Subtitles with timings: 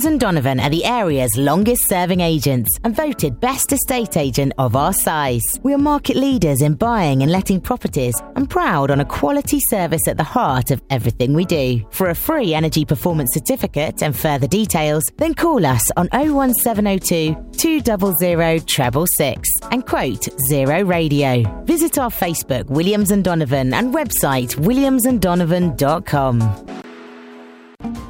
[0.00, 4.74] Williams and Donovan are the area's longest serving agents and voted best estate agent of
[4.74, 5.42] our size.
[5.62, 10.08] We are market leaders in buying and letting properties and proud on a quality service
[10.08, 11.86] at the heart of everything we do.
[11.90, 18.70] For a free energy performance certificate and further details, then call us on 01702 200
[18.70, 21.42] 666 and quote Zero Radio.
[21.66, 26.89] Visit our Facebook Williams and Donovan and website williamsanddonovan.com.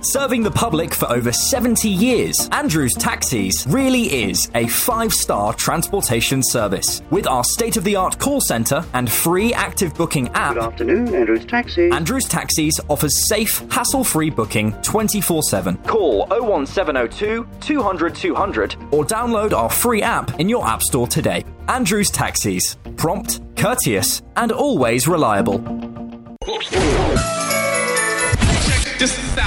[0.03, 6.43] Serving the public for over 70 years, Andrews Taxis really is a five star transportation
[6.43, 7.03] service.
[7.11, 10.55] With our state of the art call centre and free active booking app.
[10.55, 11.93] Good afternoon, Andrews Taxis.
[11.93, 15.77] Andrews Taxis offers safe, hassle free booking 24 7.
[15.79, 21.45] Call 01702 200 200 or download our free app in your App Store today.
[21.69, 22.77] Andrews Taxis.
[22.97, 25.59] Prompt, courteous, and always reliable.
[28.99, 29.40] Just out.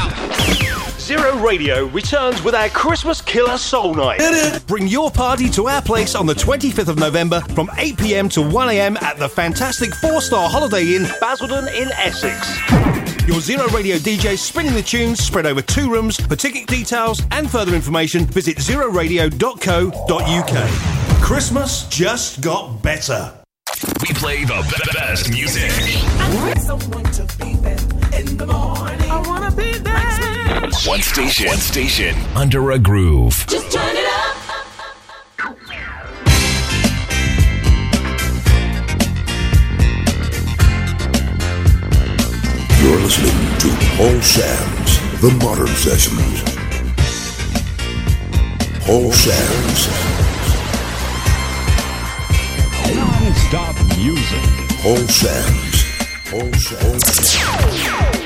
[1.04, 4.22] Zero Radio returns with our Christmas Killer Soul Night.
[4.68, 8.42] Bring your party to our place on the 25th of November from 8 pm to
[8.42, 12.58] 1 am at the fantastic four star Holiday Inn, Basildon in Essex.
[13.28, 16.16] Your Zero Radio DJ spinning the tunes spread over two rooms.
[16.16, 21.22] For ticket details and further information, visit zeroradio.co.uk.
[21.22, 23.34] Christmas just got better.
[24.08, 25.70] We play the best music.
[26.20, 29.03] I'm so want to be- best music.
[30.82, 33.46] One station, one station, under a groove.
[33.48, 34.36] Just turn it up.
[42.82, 46.44] You're listening to Paul Sam's The Modern Sessions.
[48.84, 49.88] Paul Sam's
[52.94, 54.44] Non-stop music.
[54.82, 55.84] Paul Sam's
[56.30, 58.23] Paul Sam's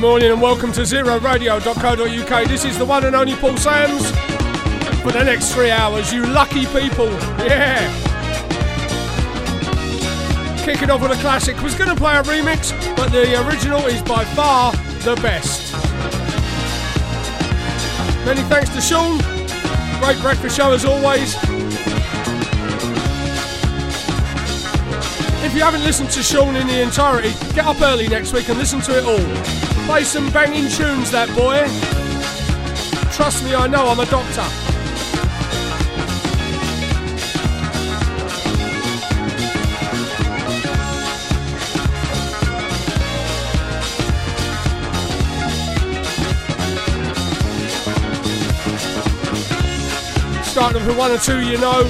[0.00, 2.48] Good morning and welcome to zeroradio.co.uk.
[2.48, 4.10] This is the one and only Paul Sams
[5.02, 7.10] for the next three hours, you lucky people.
[7.44, 7.84] Yeah.
[10.64, 11.62] Kicking off with a classic.
[11.62, 14.72] Was going to play a remix, but the original is by far
[15.04, 15.74] the best.
[18.24, 19.18] Many thanks to Sean.
[20.00, 21.34] Great breakfast show as always.
[25.44, 28.58] If you haven't listened to Sean in the entirety, get up early next week and
[28.58, 29.59] listen to it all.
[29.90, 31.66] Play some banging tunes, that boy.
[33.12, 34.46] Trust me, I know I'm a doctor.
[50.44, 51.82] Starting with one or two you know.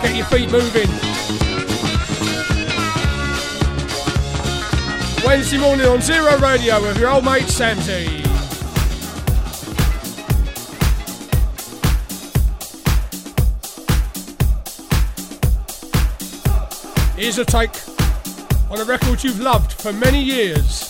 [0.00, 1.03] Get your feet moving.
[5.34, 8.06] Wednesday morning on Zero Radio with your old mate Samsy.
[17.16, 17.72] Here's a take
[18.70, 20.83] on a record you've loved for many years.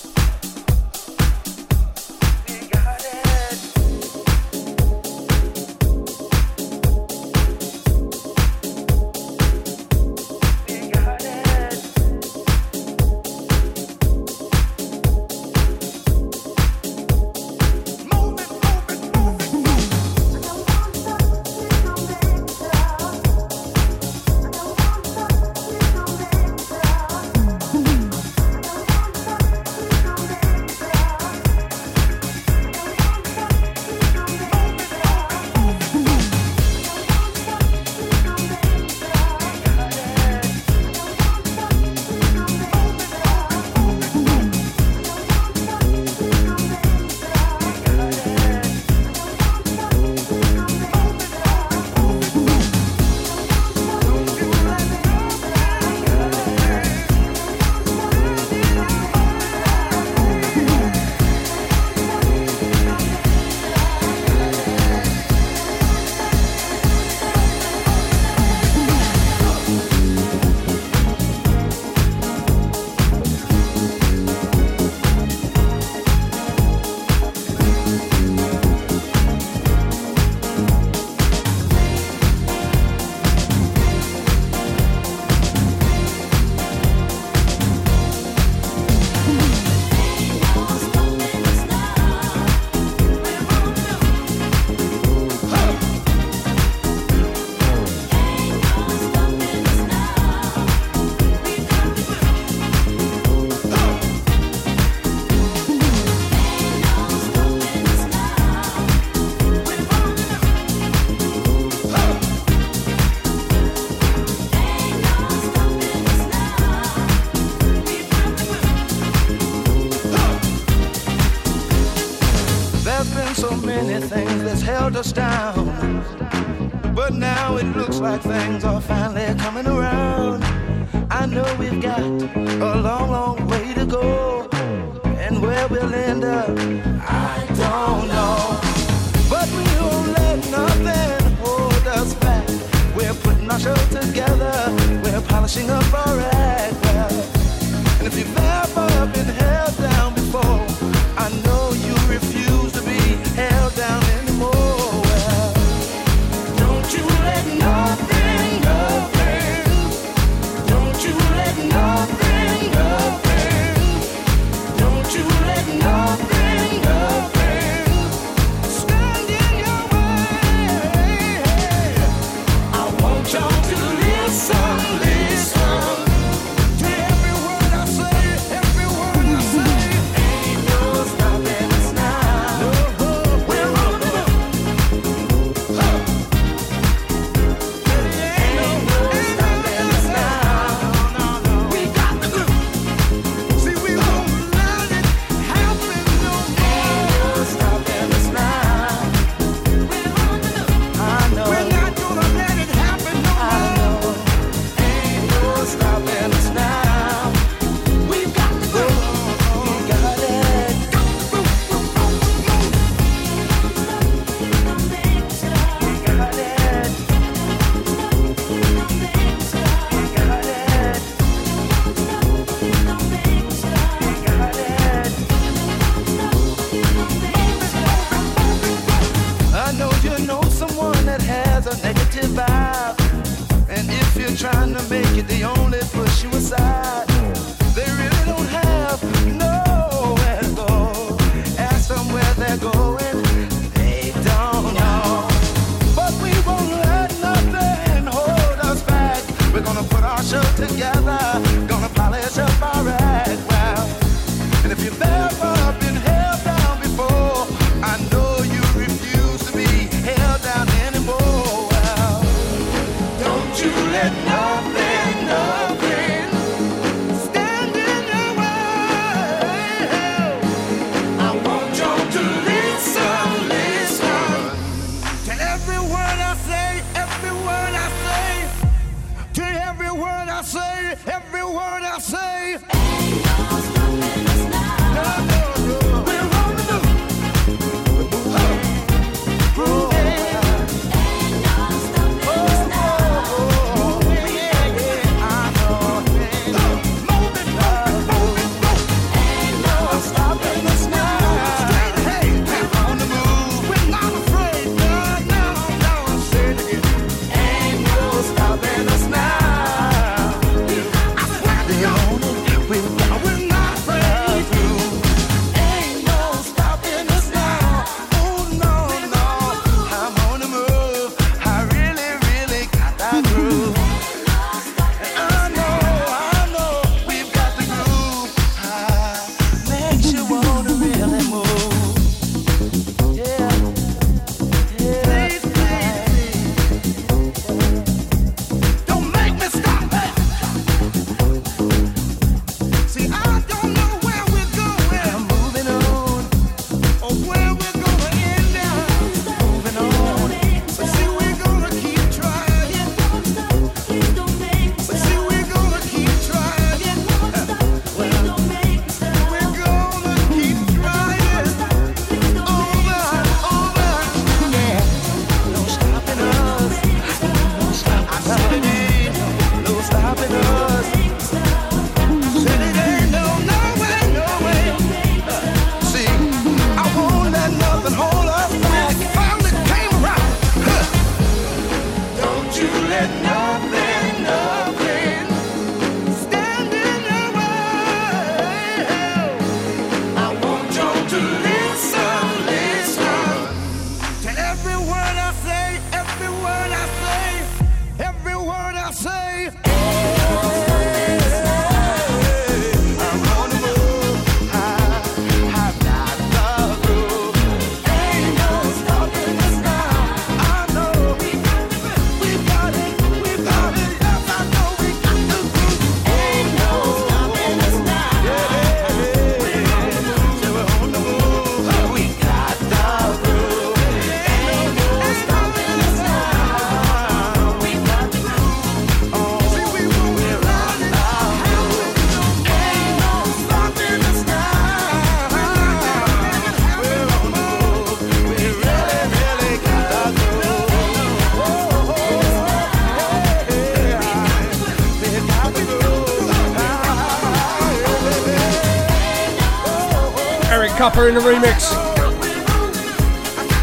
[450.84, 451.72] Kupper in the remix.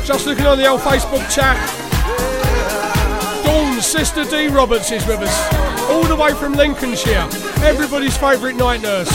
[0.04, 1.56] Just looking on the old Facebook chat.
[3.46, 7.28] Dawn's sister D Roberts is with us, all the way from Lincolnshire.
[7.64, 9.08] Everybody's favourite night nurse.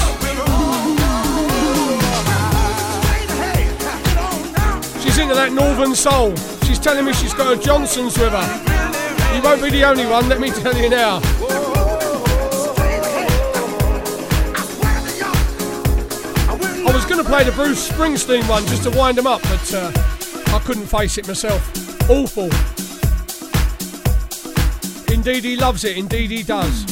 [5.02, 6.32] She's into that northern soul.
[6.62, 9.34] She's telling me she's got a Johnson's with her.
[9.34, 11.18] You won't be the only one, let me tell you now.
[17.26, 19.90] Play the Bruce Springsteen one just to wind him up, but uh,
[20.54, 21.60] I couldn't face it myself.
[22.08, 22.50] Awful.
[25.12, 25.96] Indeed, he loves it.
[25.96, 26.84] Indeed, he does.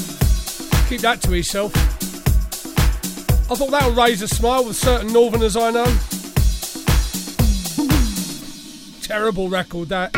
[0.88, 1.73] Keep that to himself.
[3.51, 5.87] I thought that would raise a smile with certain Northerners I know.
[9.03, 10.12] Terrible record, that.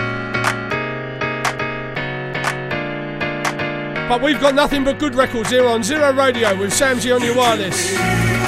[4.09, 7.37] But we've got nothing but good records here on Zero Radio with Samsy on your
[7.37, 8.46] wireless.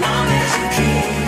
[0.00, 1.21] Days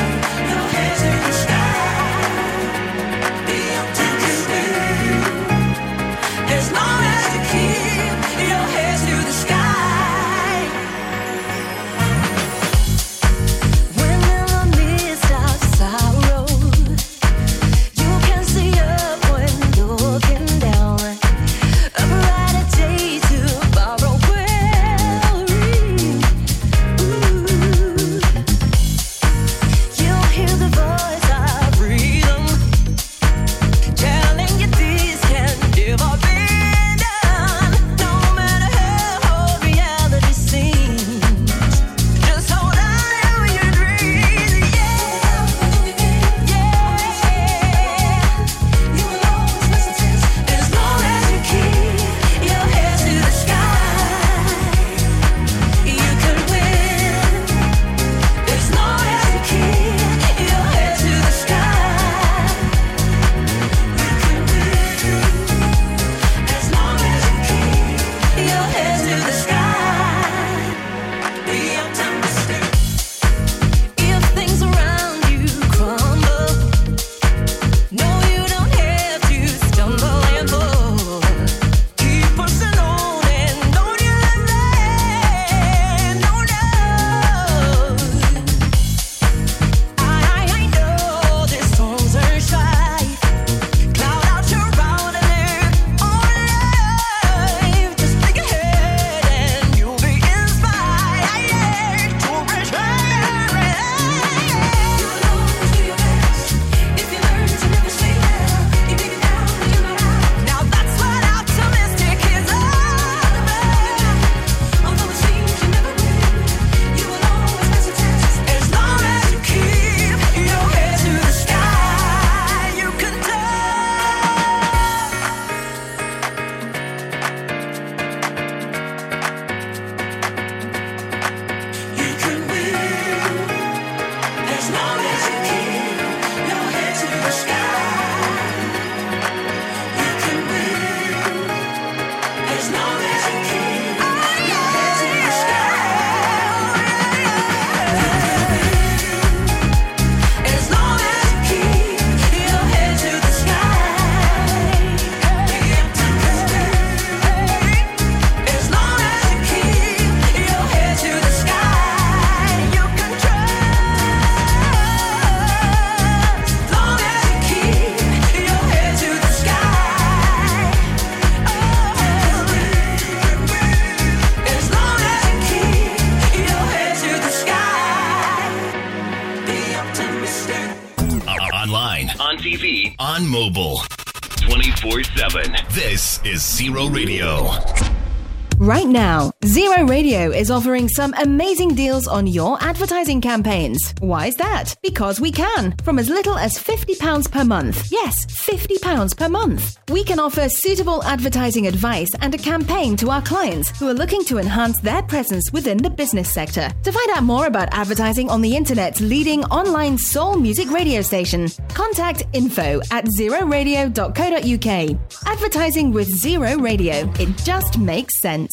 [190.45, 193.95] is offering some amazing deals on your advertising campaigns.
[194.01, 194.75] Why is that?
[194.83, 197.91] Because we can, from as little as £50 per month.
[197.91, 199.79] Yes, £50 per month.
[199.89, 204.23] We can offer suitable advertising advice and a campaign to our clients who are looking
[204.27, 206.69] to enhance their presence within the business sector.
[206.83, 211.49] To find out more about advertising on the internet's leading online soul music radio station,
[211.71, 214.99] contact info at zeroradio.co.uk.
[215.27, 217.11] Advertising with Zero Radio.
[217.19, 218.53] It just makes sense.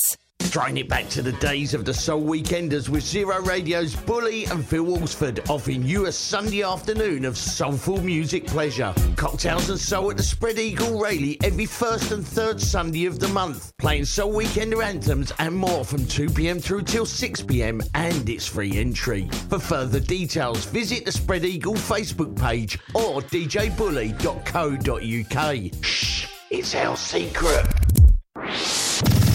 [0.51, 4.67] Throwing it back to the days of the Soul Weekenders with Zero Radio's Bully and
[4.67, 8.93] Phil Walsford offering you a Sunday afternoon of soulful music pleasure.
[9.15, 13.29] Cocktails and soul at the Spread Eagle Rayleigh every first and third Sunday of the
[13.29, 13.71] month.
[13.77, 19.29] Playing Soul Weekender anthems and more from 2pm through till 6pm and it's free entry.
[19.47, 25.85] For further details, visit the Spread Eagle Facebook page or djbully.co.uk.
[25.85, 27.70] Shh, it's our secret.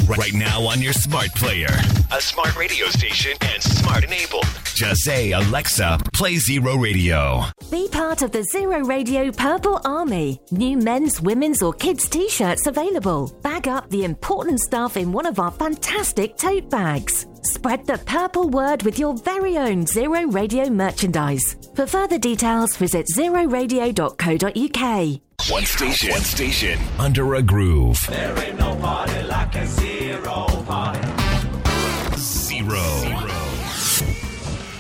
[0.09, 1.67] Right now on your smart player,
[2.13, 4.45] a smart radio station, and smart enabled.
[4.77, 7.43] Just say, Alexa, play Zero Radio.
[7.73, 10.41] Be part of the Zero Radio Purple Army.
[10.53, 13.37] New men's, women's, or kids' t shirts available.
[13.43, 17.27] Bag up the important stuff in one of our fantastic tote bags.
[17.43, 21.57] Spread the purple word with your very own Zero Radio merchandise.
[21.75, 25.21] For further details, visit zeroradio.co.uk.
[25.51, 27.99] One station, one station, under a groove.
[28.09, 29.86] There ain't no party like a zero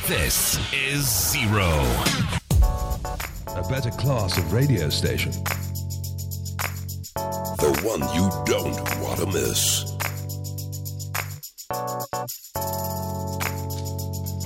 [0.08, 1.66] This is Zero.
[3.56, 5.32] A better class of radio station.
[7.58, 9.82] The one you don't want to miss.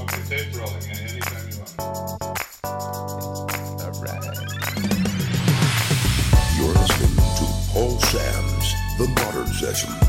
[0.01, 0.83] Okay, tape rolling.
[0.93, 1.77] Anytime you want.
[3.83, 4.25] All right.
[6.57, 10.00] You're listening to Paul Sam's The Modern Sessions.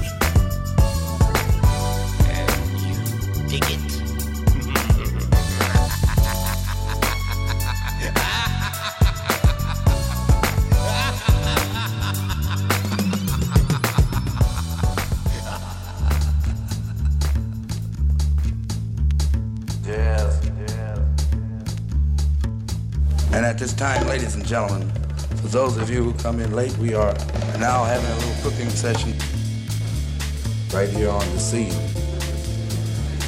[23.62, 24.89] This time, ladies and gentlemen,
[25.39, 27.13] for those of you who come in late, we are
[27.60, 29.13] now having a little cooking session
[30.74, 31.71] right here on the scene.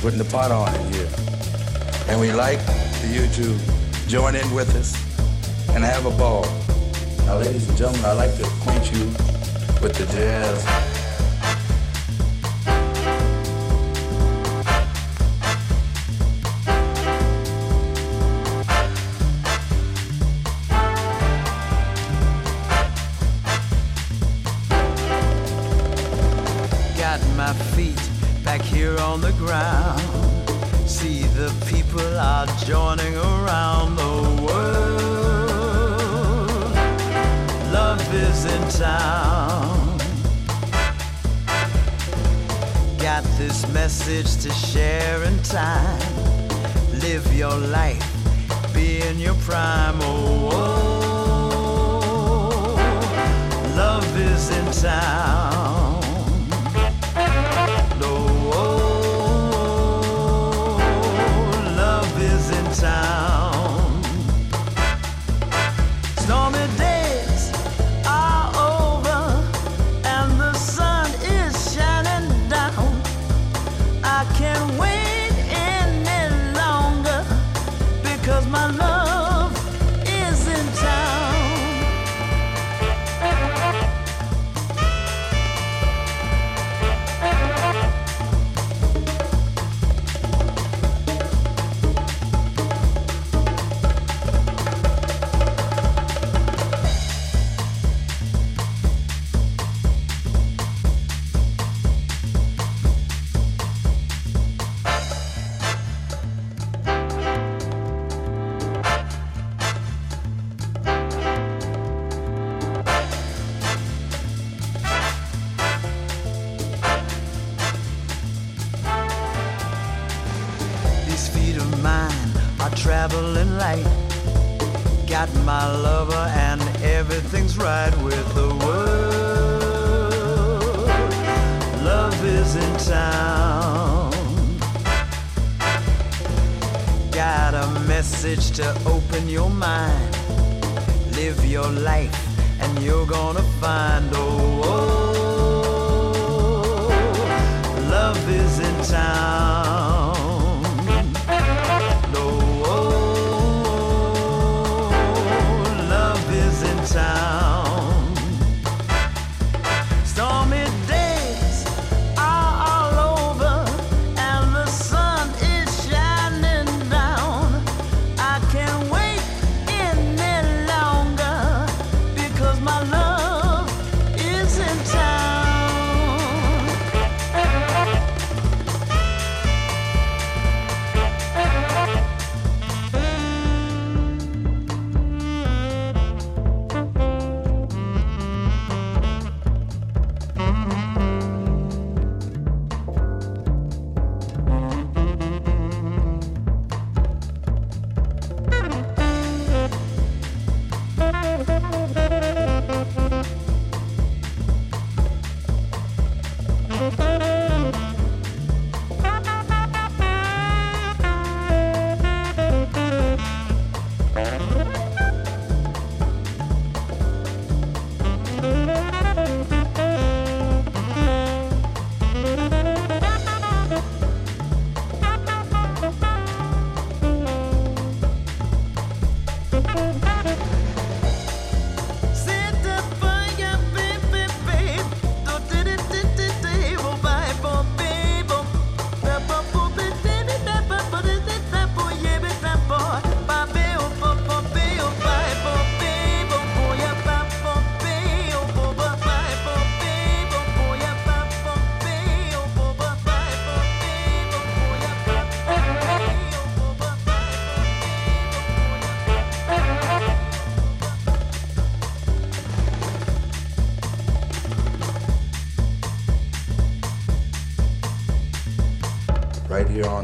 [0.01, 1.07] Putting the pot on in here.
[2.07, 2.59] And we like
[2.99, 4.95] for you to join in with us
[5.75, 6.47] and have a ball.
[7.27, 9.05] Now, ladies and gentlemen, I'd like to acquaint you
[9.83, 10.92] with the jazz.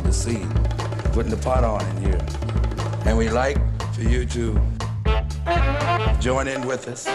[0.09, 0.51] The scene,
[1.13, 2.19] putting the pot on in here.
[3.05, 3.57] And we like
[3.93, 4.59] for you to
[6.19, 7.05] join in with us.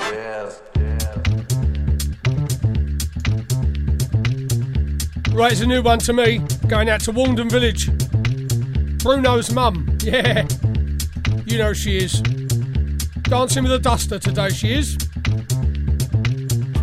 [0.00, 0.62] Yes,
[5.30, 6.40] Right, it's a new one to me.
[6.68, 7.86] Going out to Walden Village.
[9.02, 9.98] Bruno's mum.
[10.00, 10.46] Yeah.
[11.44, 12.22] You know she is.
[13.24, 14.96] Dancing with a duster today, she is.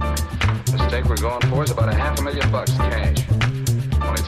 [0.03, 3.20] The stake we're going for is about a half a million bucks cash.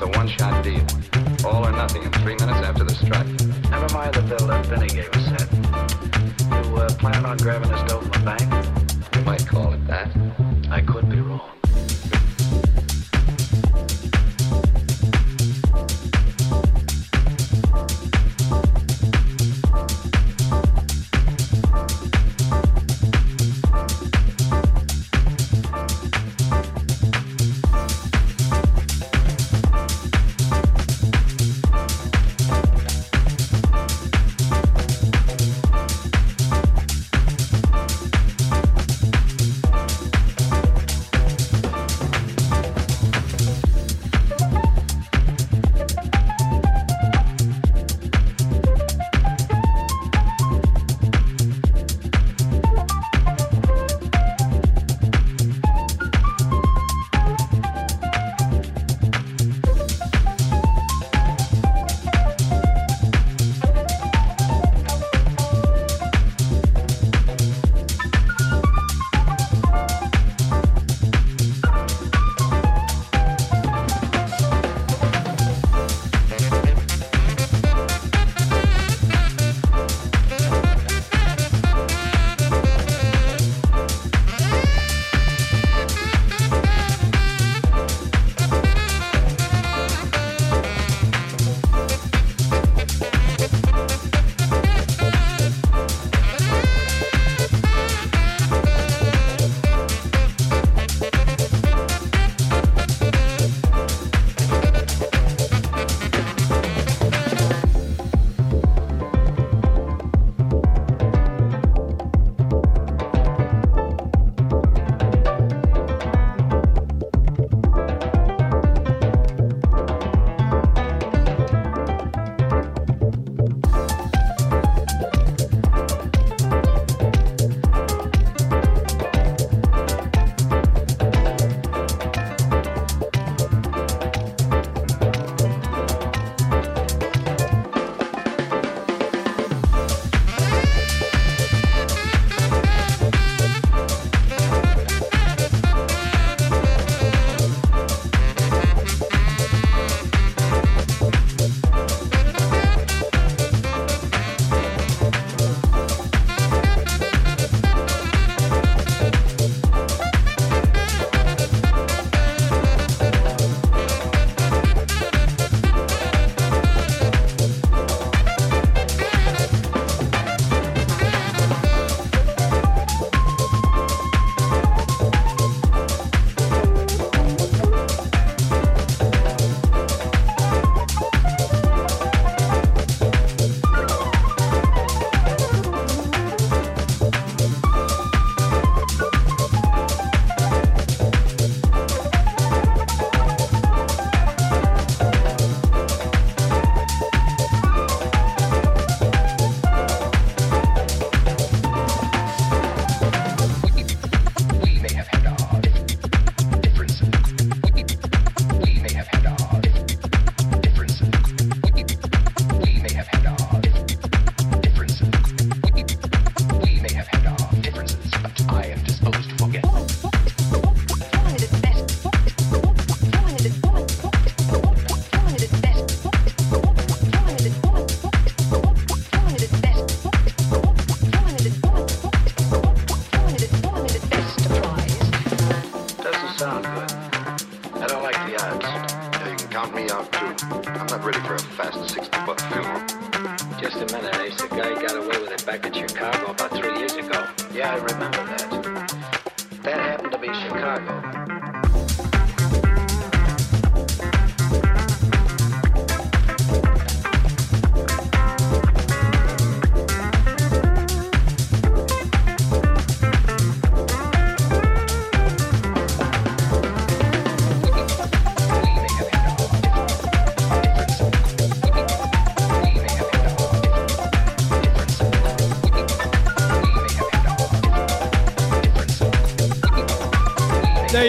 [0.03, 0.85] A one-shot deal.
[1.45, 3.25] All or nothing in three minutes after the strike.
[3.71, 5.47] Never mind the bill that Benny gave us, Ed.
[6.51, 9.15] You uh, plan on grabbing this dope from the bank?
[9.15, 10.11] You might call it that.
[10.69, 11.62] I could be wrong.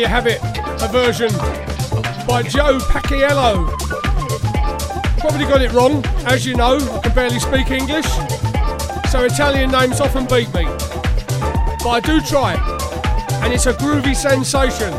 [0.04, 0.38] You have it,
[0.82, 1.30] a version
[2.26, 3.70] by Joe Pacquiello.
[5.18, 8.04] Probably got it wrong, as you know, I can barely speak English,
[9.10, 10.64] so Italian names often beat me.
[11.82, 12.52] But I do try,
[13.42, 14.92] and it's a groovy sensation.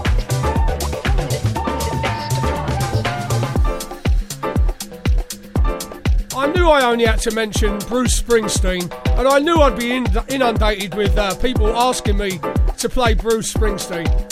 [6.35, 10.95] I knew I only had to mention Bruce Springsteen, and I knew I'd be inundated
[10.95, 12.39] with uh, people asking me
[12.79, 14.24] to play Bruce Springsteen.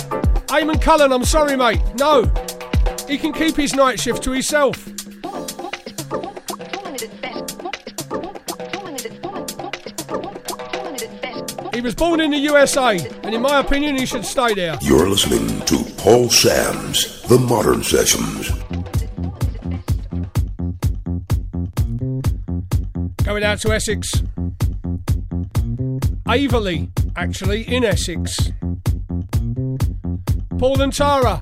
[0.53, 1.81] Eamon Cullen, I'm sorry, mate.
[1.95, 2.31] No.
[3.07, 4.85] He can keep his night shift to himself.
[11.73, 14.77] He was born in the USA, and in my opinion, he should stay there.
[14.83, 18.51] You're listening to Paul Sams The Modern Sessions.
[23.23, 24.11] Going out to Essex.
[26.27, 28.51] Aveley, actually, in Essex.
[30.57, 31.41] Paul and Tara.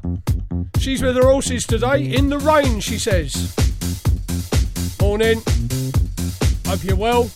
[0.80, 3.56] She's with her horses today in the rain, she says.
[5.00, 5.42] Morning.
[6.66, 7.30] Hope you're well.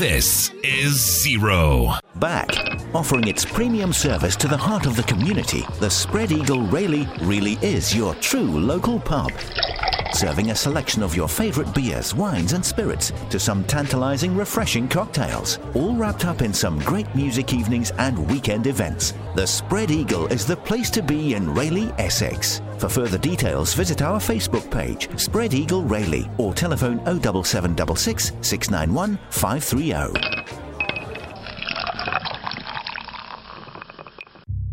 [0.00, 1.92] This is Zero.
[2.14, 2.48] Back,
[2.94, 7.58] offering its premium service to the heart of the community, the Spread Eagle Rayleigh really
[7.60, 9.30] is your true local pub.
[10.12, 15.58] Serving a selection of your favourite beers, wines, and spirits to some tantalising, refreshing cocktails,
[15.74, 19.14] all wrapped up in some great music evenings and weekend events.
[19.34, 22.60] The Spread Eagle is the place to be in Rayleigh, Essex.
[22.78, 30.40] For further details, visit our Facebook page, Spread Eagle Rayleigh, or telephone 07766 691 530.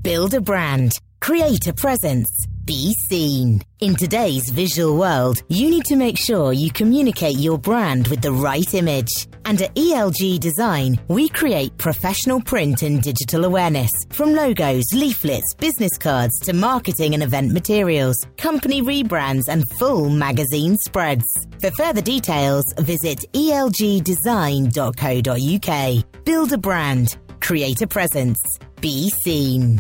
[0.04, 0.94] Build a brand.
[1.20, 2.37] Create a presence.
[2.68, 3.63] Be seen.
[3.80, 8.34] In today's visual world, you need to make sure you communicate your brand with the
[8.34, 9.30] right image.
[9.45, 15.97] And at ELG Design, we create professional print and digital awareness from logos, leaflets, business
[15.97, 21.24] cards to marketing and event materials, company rebrands, and full magazine spreads.
[21.61, 26.24] For further details, visit elgdesign.co.uk.
[26.26, 27.18] Build a brand.
[27.42, 28.40] Create a presence.
[28.82, 29.78] Be seen.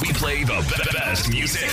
[0.00, 1.70] We play the be- best music.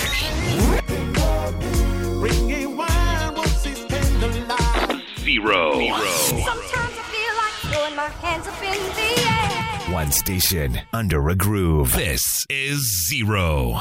[5.19, 5.73] Zero.
[5.73, 9.93] Sometimes I feel like throwing my hands up in the air.
[9.93, 11.93] One station under a groove.
[11.93, 13.79] This is Zero.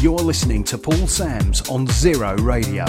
[0.00, 2.84] You're listening to Paul Sams on Zero Radio.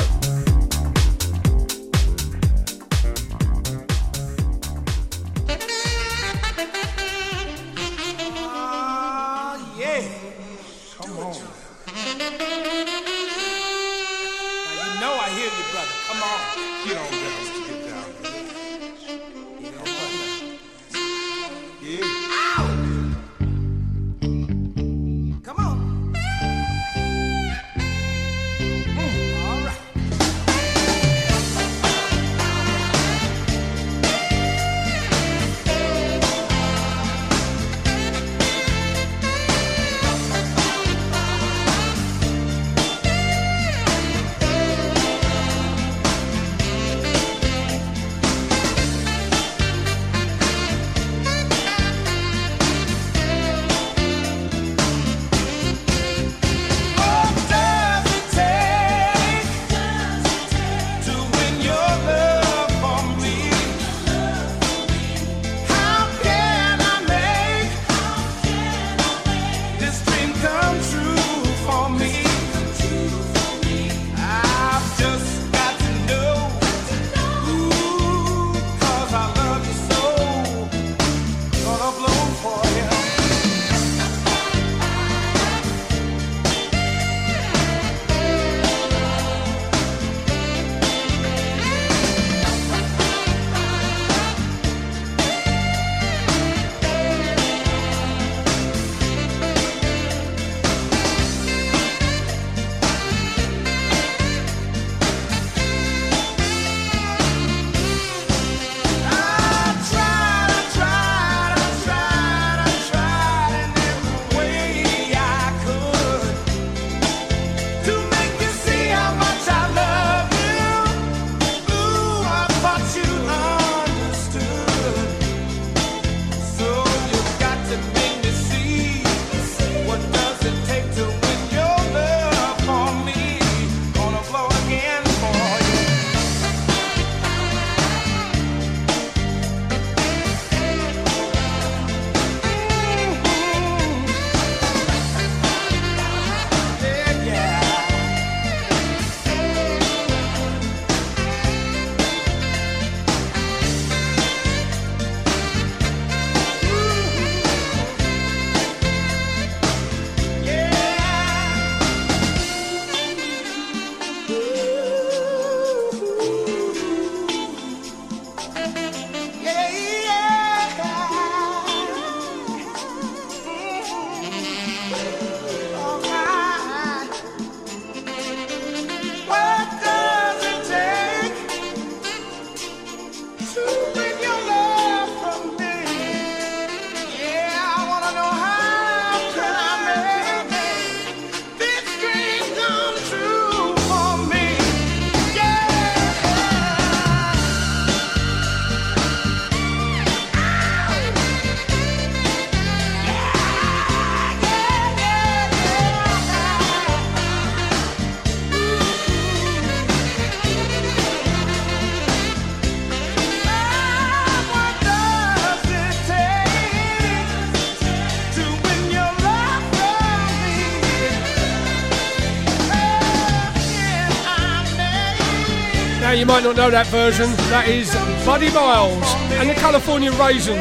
[226.26, 227.30] You might not know that version.
[227.54, 227.94] That is
[228.26, 229.06] Buddy Miles
[229.38, 230.58] and the California Raisins.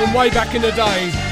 [0.00, 1.27] From way back in the day.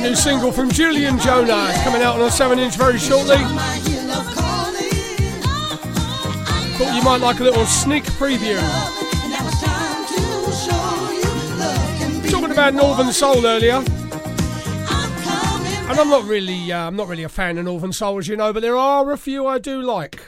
[0.00, 1.72] Brand new single from Julian Jonah.
[1.84, 3.36] coming out on a 7 inch very shortly.
[6.76, 8.58] Thought you might like a little sneak preview.
[12.30, 13.82] Talking about Northern Soul earlier.
[15.88, 18.36] And I'm not really, uh, I'm not really a fan of Northern Soul, as you
[18.36, 20.19] know, but there are a few I do like.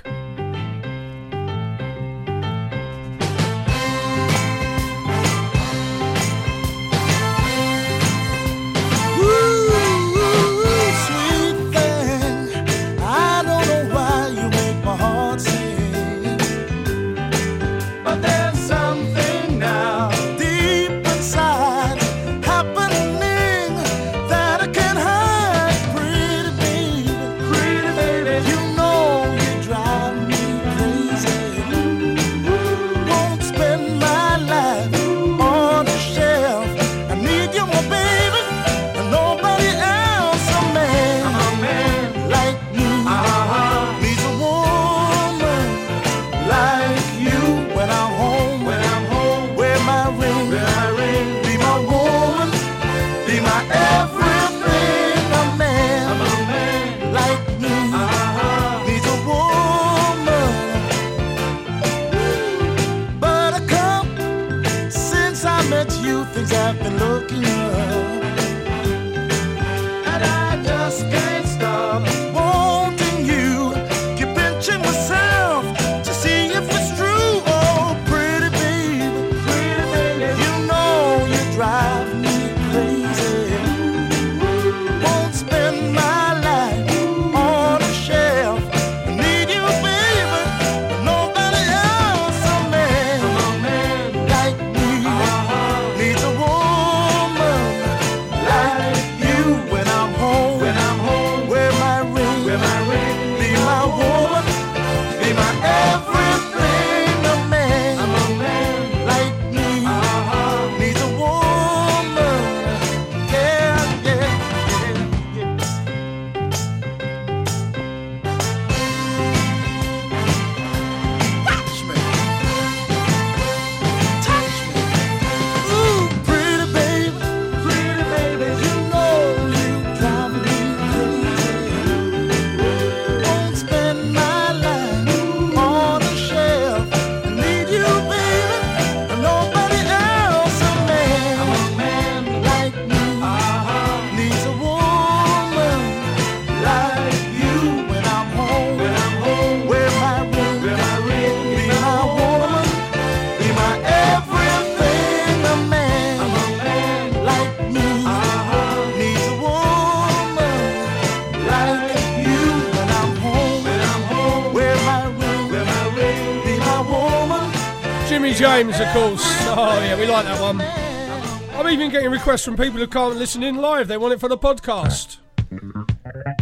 [172.41, 173.89] From people who can't listen in live.
[173.89, 175.19] They want it for the podcast.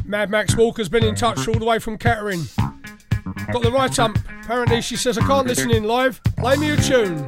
[0.05, 2.43] Mad Max Walker's been in touch all the way from Kettering.
[3.53, 4.18] Got the right ump.
[4.45, 6.20] Apparently, she says, I can't listen in live.
[6.36, 7.26] Play me a tune.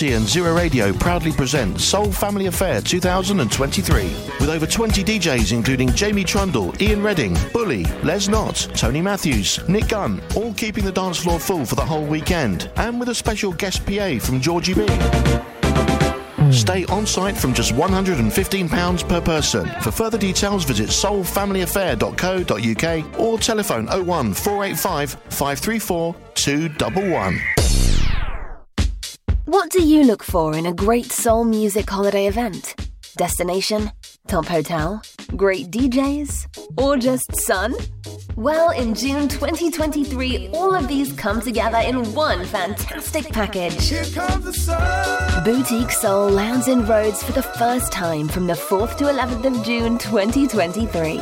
[0.00, 4.04] And Zero Radio proudly present Soul Family Affair 2023
[4.38, 9.88] with over 20 DJs including Jamie Trundle, Ian Redding, Bully, Les Knott, Tony Matthews, Nick
[9.88, 13.52] Gunn, all keeping the dance floor full for the whole weekend and with a special
[13.52, 14.86] guest PA from Georgie B.
[16.52, 19.68] Stay on site from just £115 per person.
[19.82, 27.57] For further details, visit soulfamilyaffair.co.uk or telephone 01 485 534 211.
[29.68, 32.74] What do you look for in a great soul music holiday event?
[33.18, 33.92] Destination?
[34.26, 35.02] Top hotel?
[35.36, 36.80] Great DJs?
[36.80, 37.74] Or just sun?
[38.34, 43.90] Well, in June 2023, all of these come together in one fantastic package.
[45.44, 49.66] Boutique Soul lands in Rhodes for the first time from the 4th to 11th of
[49.66, 51.18] June 2023.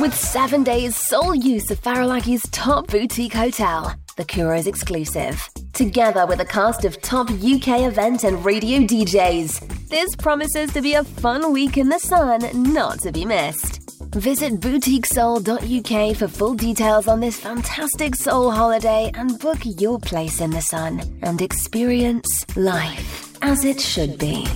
[0.00, 6.40] With seven days sole use of Faliraki's top boutique hotel, the Kouros exclusive, together with
[6.40, 9.88] a cast of top UK event and radio DJs.
[9.88, 12.40] This promises to be a fun week in the sun,
[12.72, 13.80] not to be missed.
[14.14, 20.50] Visit boutiquesoul.uk for full details on this fantastic soul holiday and book your place in
[20.50, 24.46] the sun and experience life as it should be.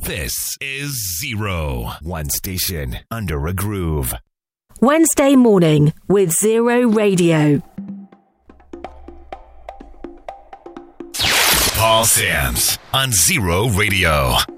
[0.00, 1.92] This is Zero.
[2.02, 4.14] One station under a groove.
[4.80, 7.62] Wednesday morning with Zero Radio.
[11.84, 14.53] Paul Sams on Zero Radio.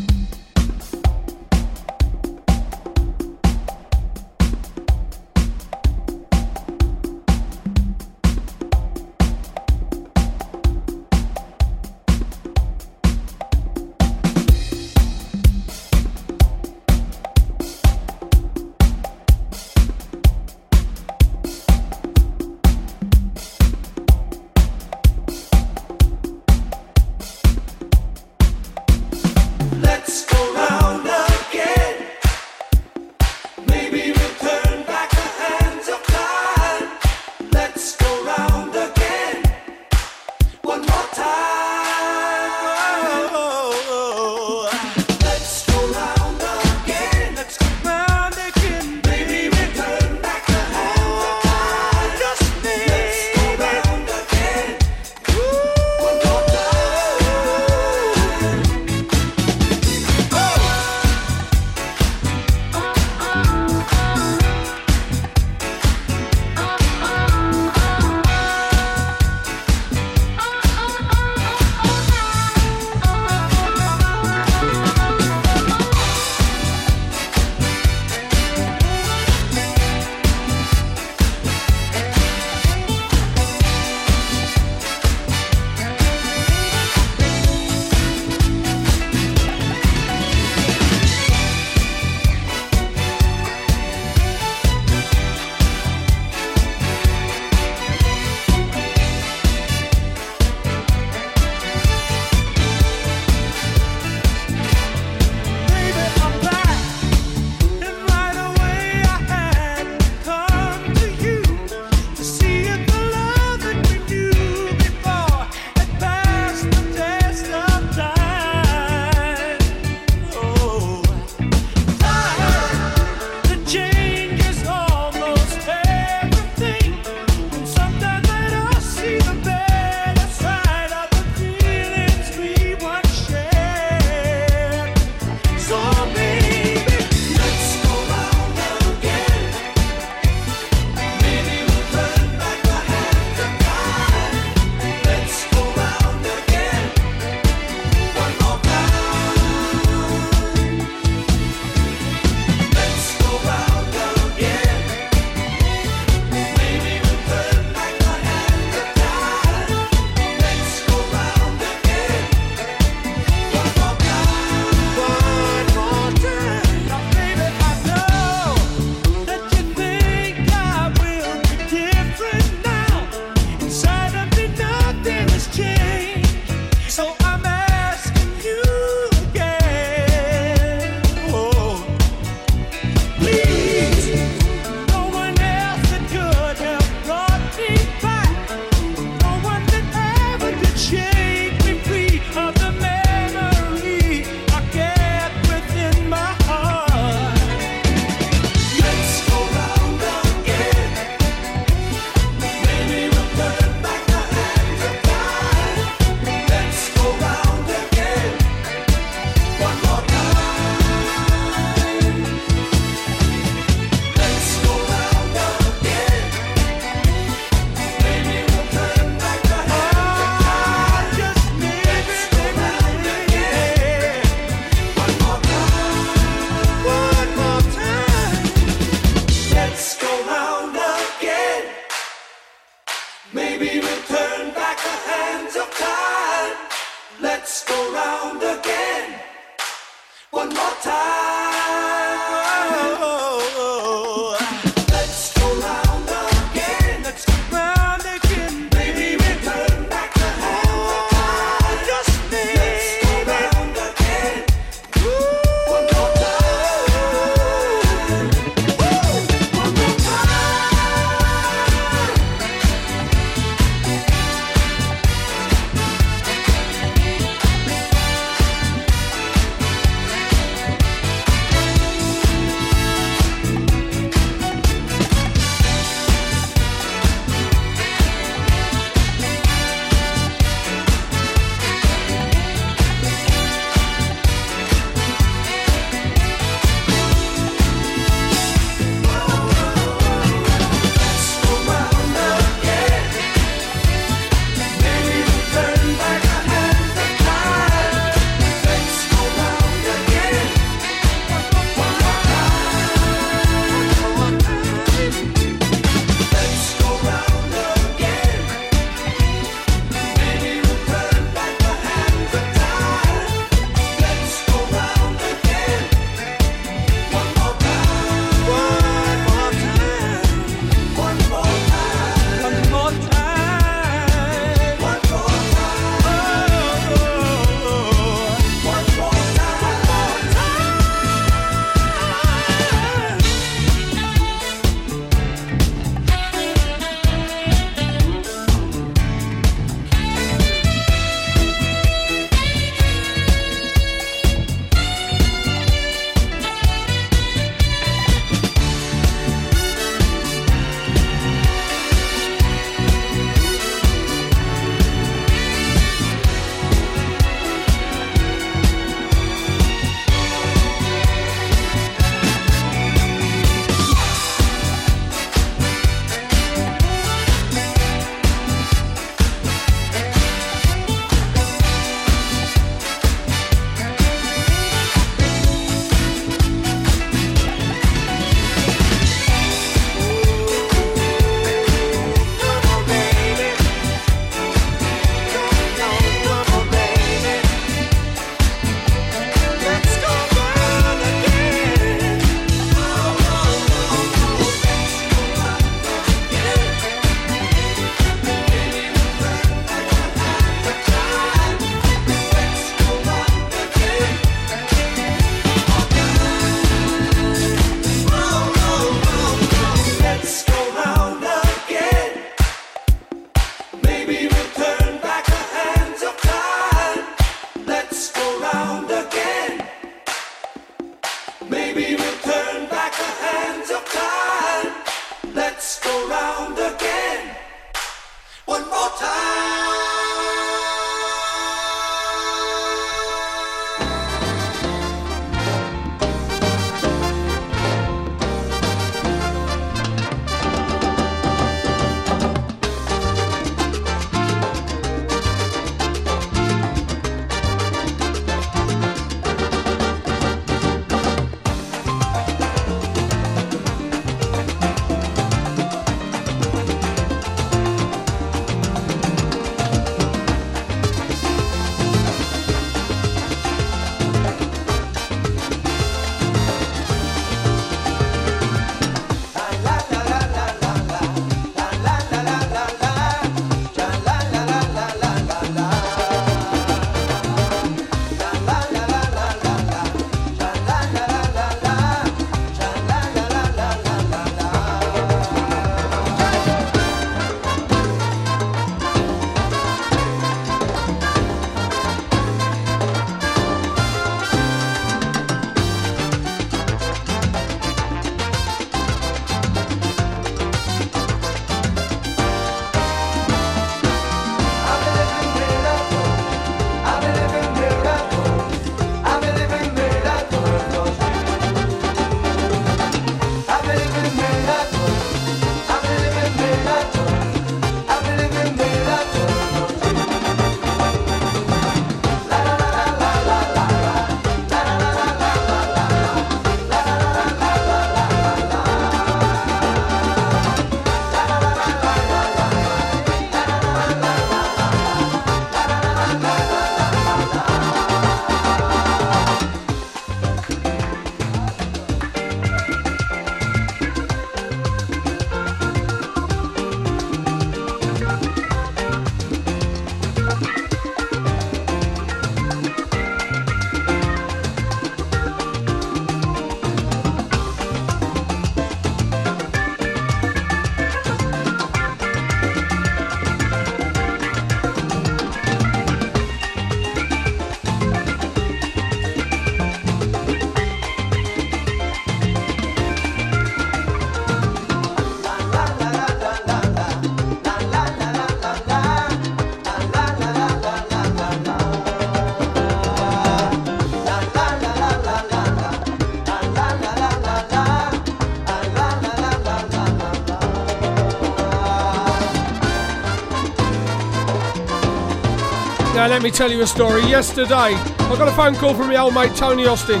[596.08, 597.02] Let me tell you a story.
[597.02, 600.00] Yesterday, I got a phone call from my old mate Tony Austin.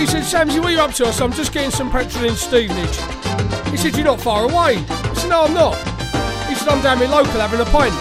[0.00, 1.06] He said, Samsy, what are you up to?
[1.06, 2.96] I said, I'm just getting some petrol in Stevenage.
[3.70, 4.78] He said, You're not far away.
[4.88, 5.76] I said, No, I'm not.
[6.48, 7.92] He said, I'm down my local having a pint.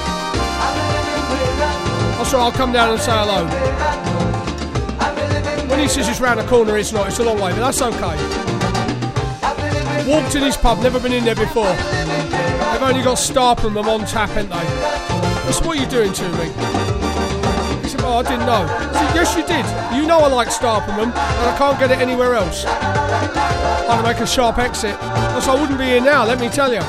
[2.18, 3.46] I said, I'll come down and say hello.
[5.68, 7.08] When he says it's round the corner, it's not.
[7.08, 8.16] It's a long way, but that's okay.
[10.10, 11.66] Walked in his pub, never been in there before.
[11.66, 14.65] They've only got Starpram on tap, ain't they?
[15.66, 16.46] I said, what are you doing to me?
[17.82, 18.70] He said, oh, I didn't know.
[18.70, 19.66] I said, yes, you did.
[19.98, 22.66] You know I like Starpram and I can't get it anywhere else.
[22.66, 24.94] I to make a sharp exit.
[25.02, 26.82] Else I wouldn't be here now, let me tell you.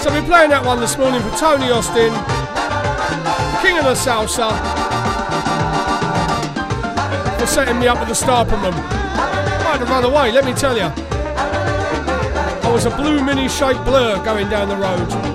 [0.00, 2.14] So we're playing that one this morning for Tony Austin,
[3.60, 4.48] King of the Salsa,
[7.38, 8.64] for setting me up with the Starpram.
[8.64, 10.88] I had to run away, let me tell you.
[12.64, 15.31] I was a blue mini shaped blur going down the road.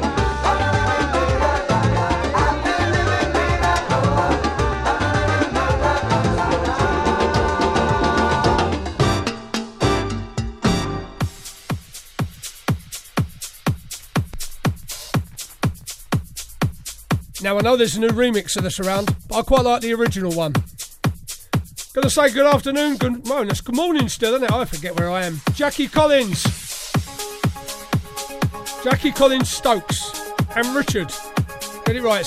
[17.68, 20.54] Know there's a new remix of this around, but I quite like the original one.
[21.94, 24.52] Gonna say good afternoon, good morning, it's good morning still, isn't it?
[24.54, 25.42] I forget where I am.
[25.54, 26.44] Jackie Collins.
[28.86, 31.12] Jackie Collins Stokes and Richard.
[31.86, 32.26] Get it right,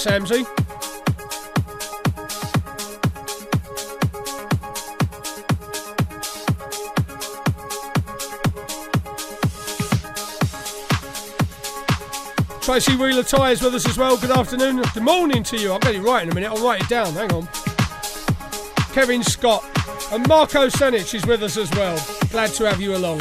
[12.71, 12.85] Samsy.
[12.85, 14.17] Tracy Wheeler Tyres with us as well.
[14.17, 14.83] Good afternoon.
[14.95, 15.73] Good morning to you.
[15.73, 16.51] I'll get it right in a minute.
[16.53, 17.13] I'll write it down.
[17.15, 17.49] Hang on.
[18.93, 19.65] Kevin Scott
[20.13, 21.99] and Marco Senich is with us as well.
[22.31, 23.21] Glad to have you along.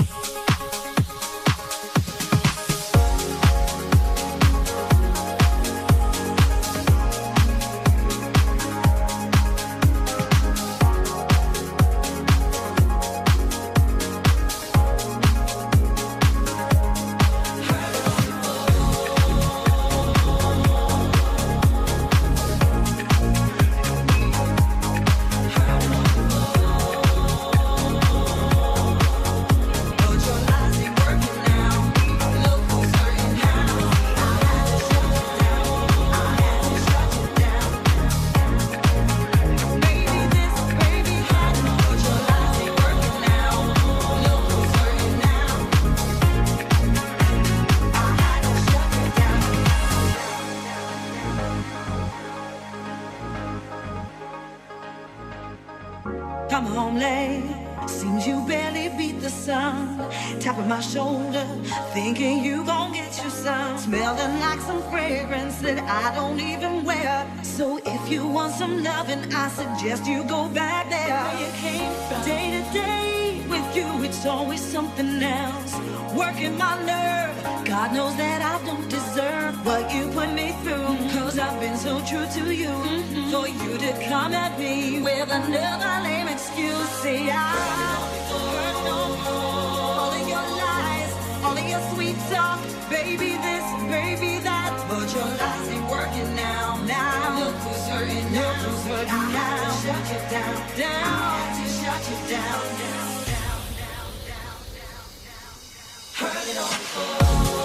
[69.33, 71.07] I suggest you go back there.
[71.07, 72.25] Where you came from.
[72.25, 75.73] Day to day with you, it's always something else.
[76.15, 80.89] Working my nerve, God knows that I don't deserve what you put me through.
[80.89, 81.17] Mm-hmm.
[81.17, 82.69] Cause I've been so true to you.
[82.69, 83.31] Mm-hmm.
[83.31, 86.89] For you to come at me with another lame excuse.
[87.03, 87.53] Say I
[88.29, 89.99] heard no more.
[90.01, 91.11] All of your lies,
[91.43, 92.59] all of your sweet talk.
[92.89, 94.58] Baby this, baby that.
[94.89, 96.81] But your lies ain't working now.
[96.83, 98.53] Now look who's hurting now.
[98.89, 99.69] Hurting I now.
[99.69, 101.05] To shut you down, down.
[101.05, 104.09] I had to shut you down, down, down, down,
[104.73, 106.33] down, down.
[106.33, 107.58] Heard it all before.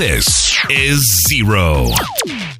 [0.00, 1.88] This is Zero.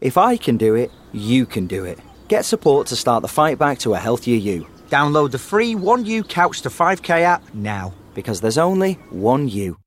[0.03, 1.99] If I can do it, you can do it.
[2.29, 4.67] Get support to start the fight back to a healthier you.
[4.91, 9.79] Download the free One You Couch to 5K app now because there's only one you.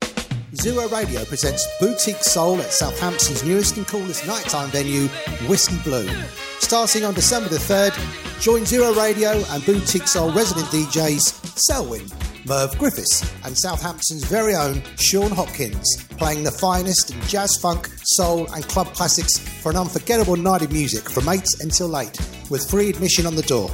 [0.55, 5.07] Zero Radio presents Boutique Soul at Southampton's newest and coolest nighttime venue,
[5.47, 6.09] Whiskey Blue.
[6.57, 12.01] Starting on December the 3rd, join Zero Radio and Boutique Soul resident DJs Selwyn,
[12.45, 18.51] Merv Griffiths, and Southampton's very own Sean Hopkins, playing the finest in jazz, funk, soul,
[18.53, 22.17] and club classics for an unforgettable night of music from 8 until late,
[22.49, 23.71] with free admission on the door.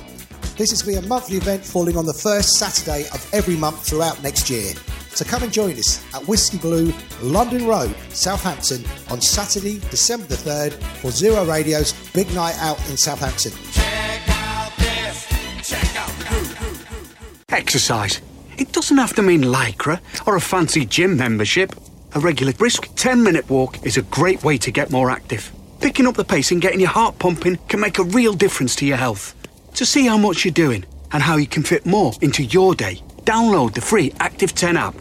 [0.56, 3.88] This is to be a monthly event falling on the first Saturday of every month
[3.88, 4.74] throughout next year.
[5.12, 10.36] So come and join us at Whiskey Blue, London Road, Southampton on Saturday, December the
[10.36, 13.52] 3rd for Zero Radio's Big Night Out in Southampton.
[17.50, 18.22] Exercise.
[18.60, 21.74] It doesn't have to mean lycra or a fancy gym membership.
[22.14, 25.50] A regular brisk 10 minute walk is a great way to get more active.
[25.80, 28.86] Picking up the pace and getting your heart pumping can make a real difference to
[28.86, 29.34] your health.
[29.76, 30.84] To see how much you're doing
[31.14, 34.96] and how you can fit more into your day, download the free Active 10 app.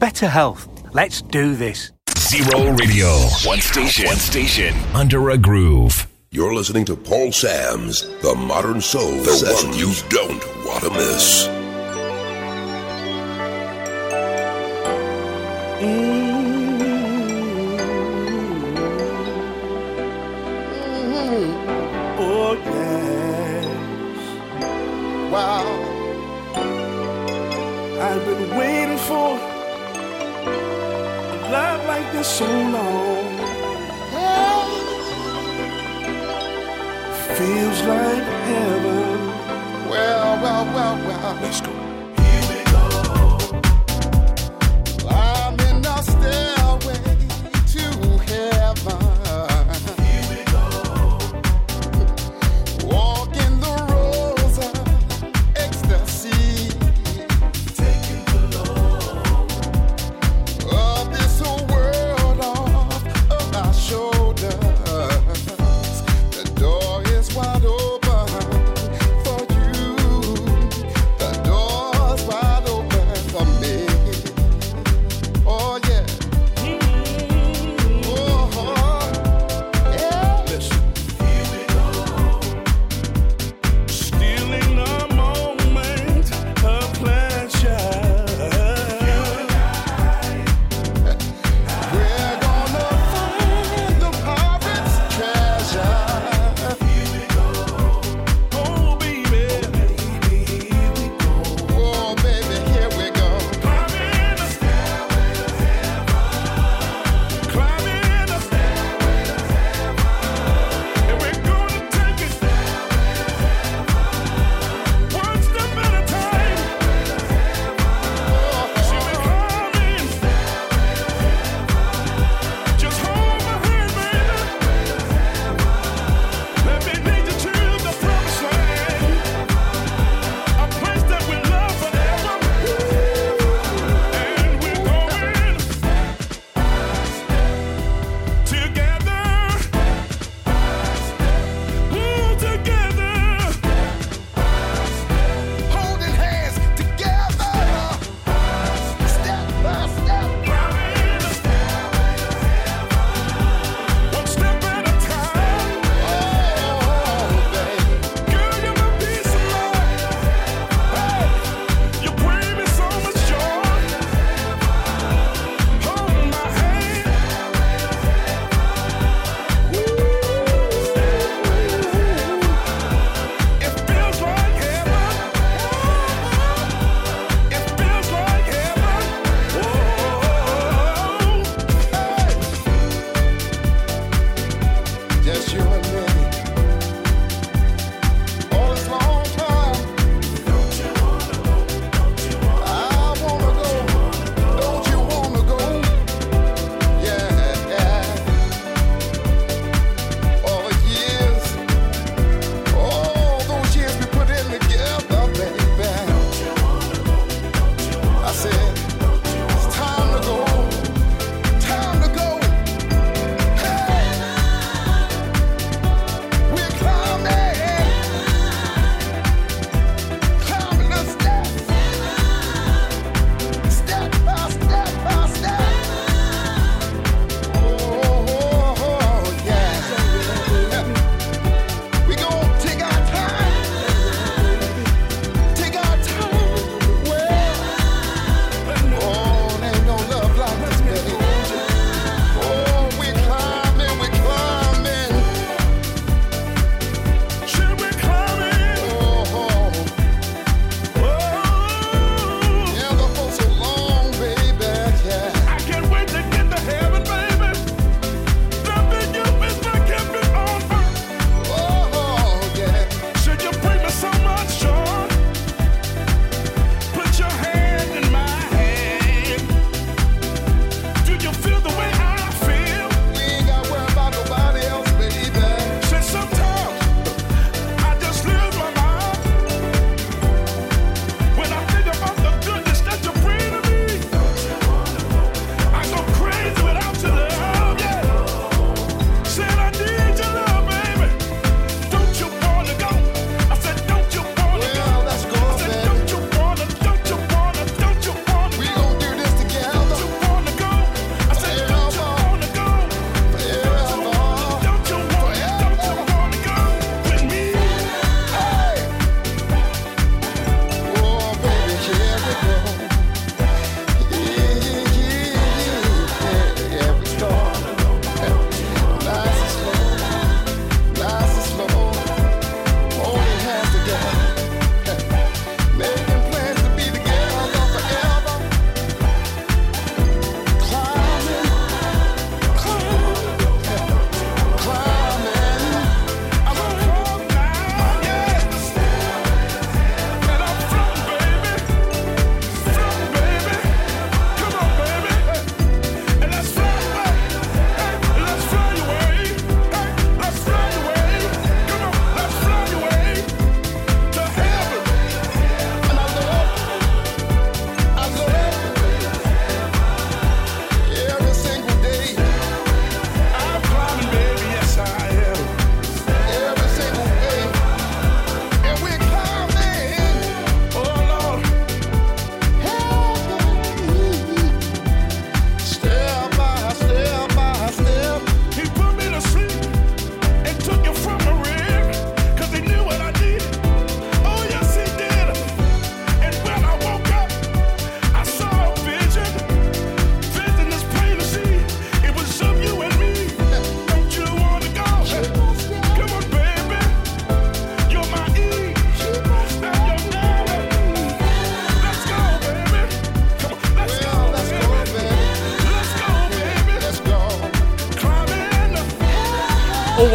[0.00, 0.66] Better health.
[0.92, 1.92] Let's do this.
[2.18, 3.08] Zero Radio.
[3.44, 4.06] One station.
[4.06, 4.74] One station.
[4.92, 6.08] Under a groove.
[6.32, 9.68] You're listening to Paul Sams' The Modern Soul The Sessions.
[9.68, 11.63] one you don't want to miss.
[37.38, 39.26] Feels like heaven.
[39.90, 41.38] Well, well, well, well.
[41.42, 41.73] Let's go.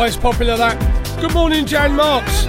[0.09, 1.21] Always popular that.
[1.21, 2.45] Good morning, Jan Marks.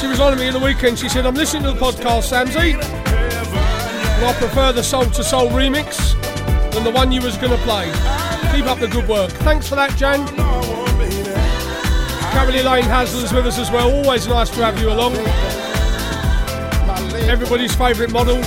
[0.00, 0.98] She was on me in the weekend.
[0.98, 2.74] She said, I'm listening to the podcast, Samsy.
[2.74, 6.20] And I prefer the Soul to Soul remix
[6.72, 7.84] than the one you was going to play.
[8.52, 9.30] Keep up the good work.
[9.30, 10.26] Thanks for that, Jan.
[12.32, 13.92] Caroline Lane Hasler's with us as well.
[13.92, 15.14] Always nice to have you along.
[17.28, 18.42] Everybody's favourite model.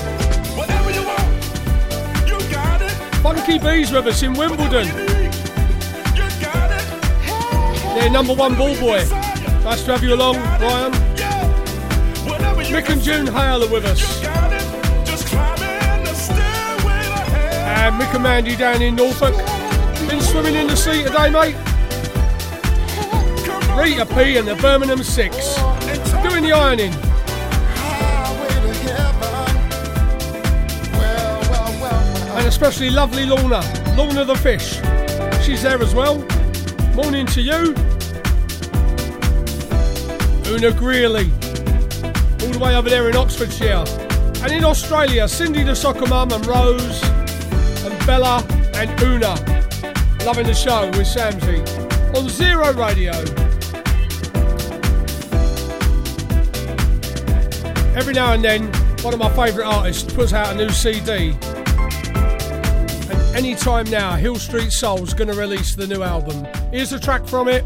[3.24, 5.11] Funky Bees with us in Wimbledon.
[7.96, 9.04] Yeah, number one ball boy.
[9.64, 10.92] Nice to have you along, Brian.
[12.72, 14.24] Mick and June Hale are with us.
[17.68, 19.36] And Mick and Mandy down in Norfolk.
[20.10, 21.56] Been swimming in the sea today, mate.
[23.78, 25.56] Rita P and the Birmingham Six.
[26.24, 26.94] Doing the ironing.
[32.38, 33.62] And especially lovely Lorna.
[33.98, 34.80] Lorna the fish.
[35.46, 36.26] She's there as well.
[36.96, 37.74] Morning to you.
[40.52, 41.32] Una Greeley.
[42.42, 43.86] All the way over there in Oxfordshire.
[44.44, 49.36] And in Australia, Cindy the soccer mum and Rose and Bella and Una.
[50.26, 51.62] Loving the show with Samsy
[52.14, 53.14] on Zero Radio.
[57.96, 58.68] Every now and then,
[59.02, 61.38] one of my favourite artists puts out a new CD.
[63.10, 66.46] And any time now, Hill Street Soul's going to release the new album.
[66.72, 67.66] Here's a track from it.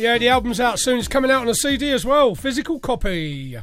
[0.00, 0.98] Yeah, the album's out soon.
[0.98, 3.59] It's coming out on a CD as well, physical copy.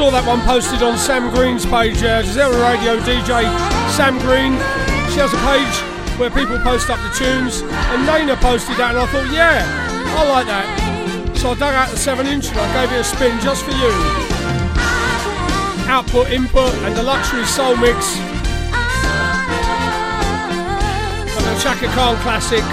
[0.00, 3.44] Saw that one posted on Sam Green's page, uh, Zero Radio DJ
[3.92, 4.56] Sam Green.
[5.12, 5.76] She has a page
[6.16, 7.60] where people post up the tunes,
[7.92, 9.60] and Nana posted that, and I thought, yeah,
[10.16, 11.36] I like that.
[11.36, 13.76] So I dug out the 7 inch and I gave it a spin just for
[13.76, 13.92] you.
[15.84, 18.16] Output, input, and the luxury soul mix
[21.36, 22.64] of the Chaka Khan classic.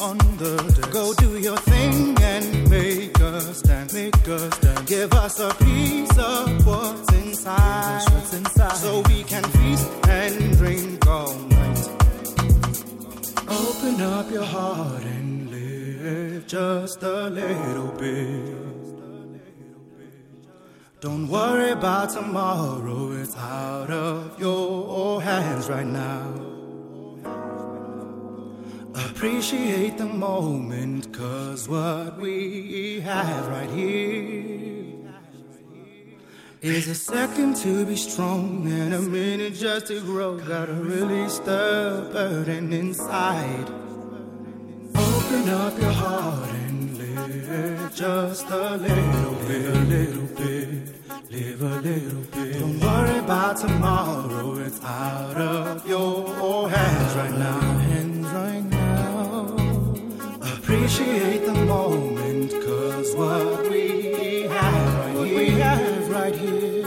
[0.00, 0.90] On the deck.
[0.90, 3.92] Go do your thing and make us dance.
[3.92, 4.88] make us dance.
[4.88, 11.06] Give us a piece of what's inside, what's inside, so we can feast and drink
[11.06, 11.88] all night.
[13.48, 18.56] Open up your heart and live just a little bit.
[21.00, 26.49] Don't worry about tomorrow, it's out of your hands right now.
[28.94, 34.90] Appreciate the moment, cause what we have right here
[36.60, 40.38] is a second to be strong and a minute just to grow.
[40.38, 43.68] Gotta release the burden inside.
[44.94, 50.68] Open up your heart and live just a little bit, a little bit.
[51.30, 52.58] Live a little bit.
[52.58, 57.60] Don't worry about tomorrow, it's out of your hands right now.
[57.60, 58.79] Hands right now.
[60.72, 66.86] Appreciate the moment, cause what we have right what we have right here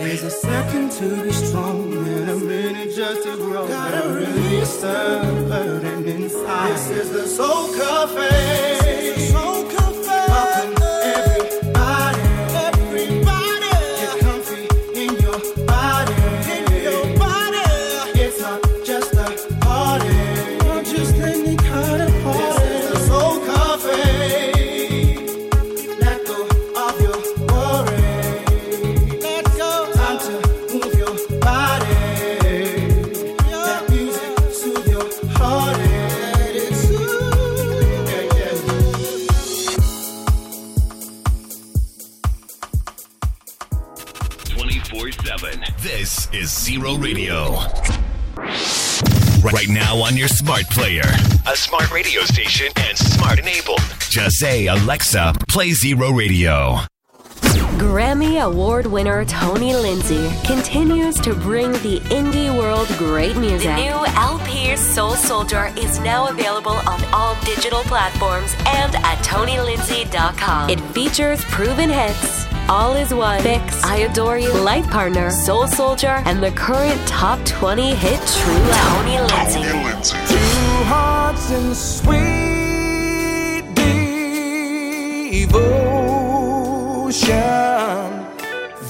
[0.00, 3.68] is a second to be strong and a minute just to grow.
[3.68, 6.72] Gotta release the burden inside.
[6.72, 8.87] This is the Soul Cafe.
[46.88, 47.50] Is Radio.
[49.42, 51.02] Right now on your smart player,
[51.46, 53.80] a smart radio station, and smart enabled.
[54.10, 56.78] Just say, Alexa, play Zero Radio.
[57.78, 63.68] Grammy Award winner Tony Lindsay continues to bring the indie world great music.
[63.68, 70.70] The new LP Soul Soldier is now available on all digital platforms and at TonyLindsay.com.
[70.70, 72.37] It features proven hits.
[72.68, 77.42] All is One, Fix, I Adore You, Life Partner, Soul Soldier, and the current top
[77.46, 78.98] 20 hit True Love.
[78.98, 79.62] Tony Lindsay.
[80.28, 83.64] Two hearts in sweet
[85.34, 85.88] devotion.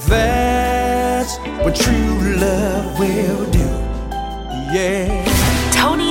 [0.09, 3.59] That's what true love will do.
[4.73, 5.28] Yeah.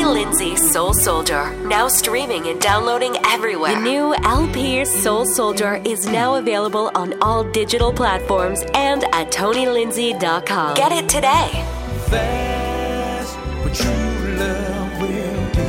[0.08, 3.74] Tony Lindsay Soul Soldier, now streaming and downloading everywhere.
[3.74, 10.76] The new LP Soul Soldier is now available on all digital platforms and at TonyLindsay.com.
[10.76, 11.50] Get it today.
[12.08, 15.68] That's what true love will do.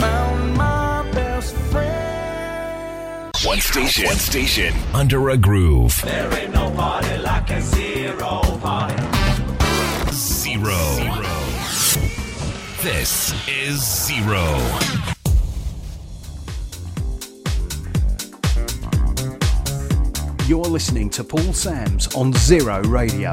[0.00, 3.32] Found my best friend.
[3.44, 6.00] One station, one station, under a groove.
[6.02, 8.96] There ain't no party like a zero party.
[10.12, 10.99] Zero.
[12.82, 14.56] This is Zero.
[20.46, 23.32] You're listening to Paul Sams on Zero Radio.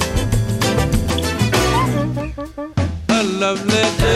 [3.51, 4.10] lovely day.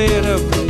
[0.00, 0.69] instead of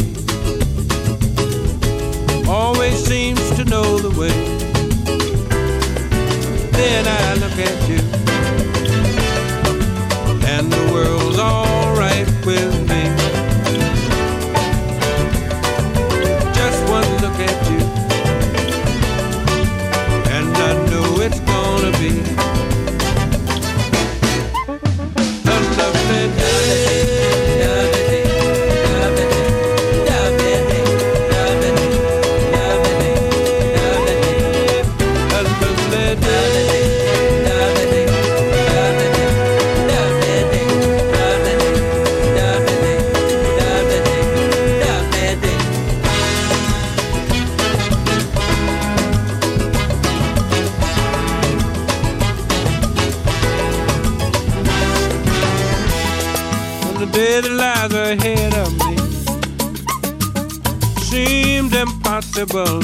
[62.47, 62.80] comfortable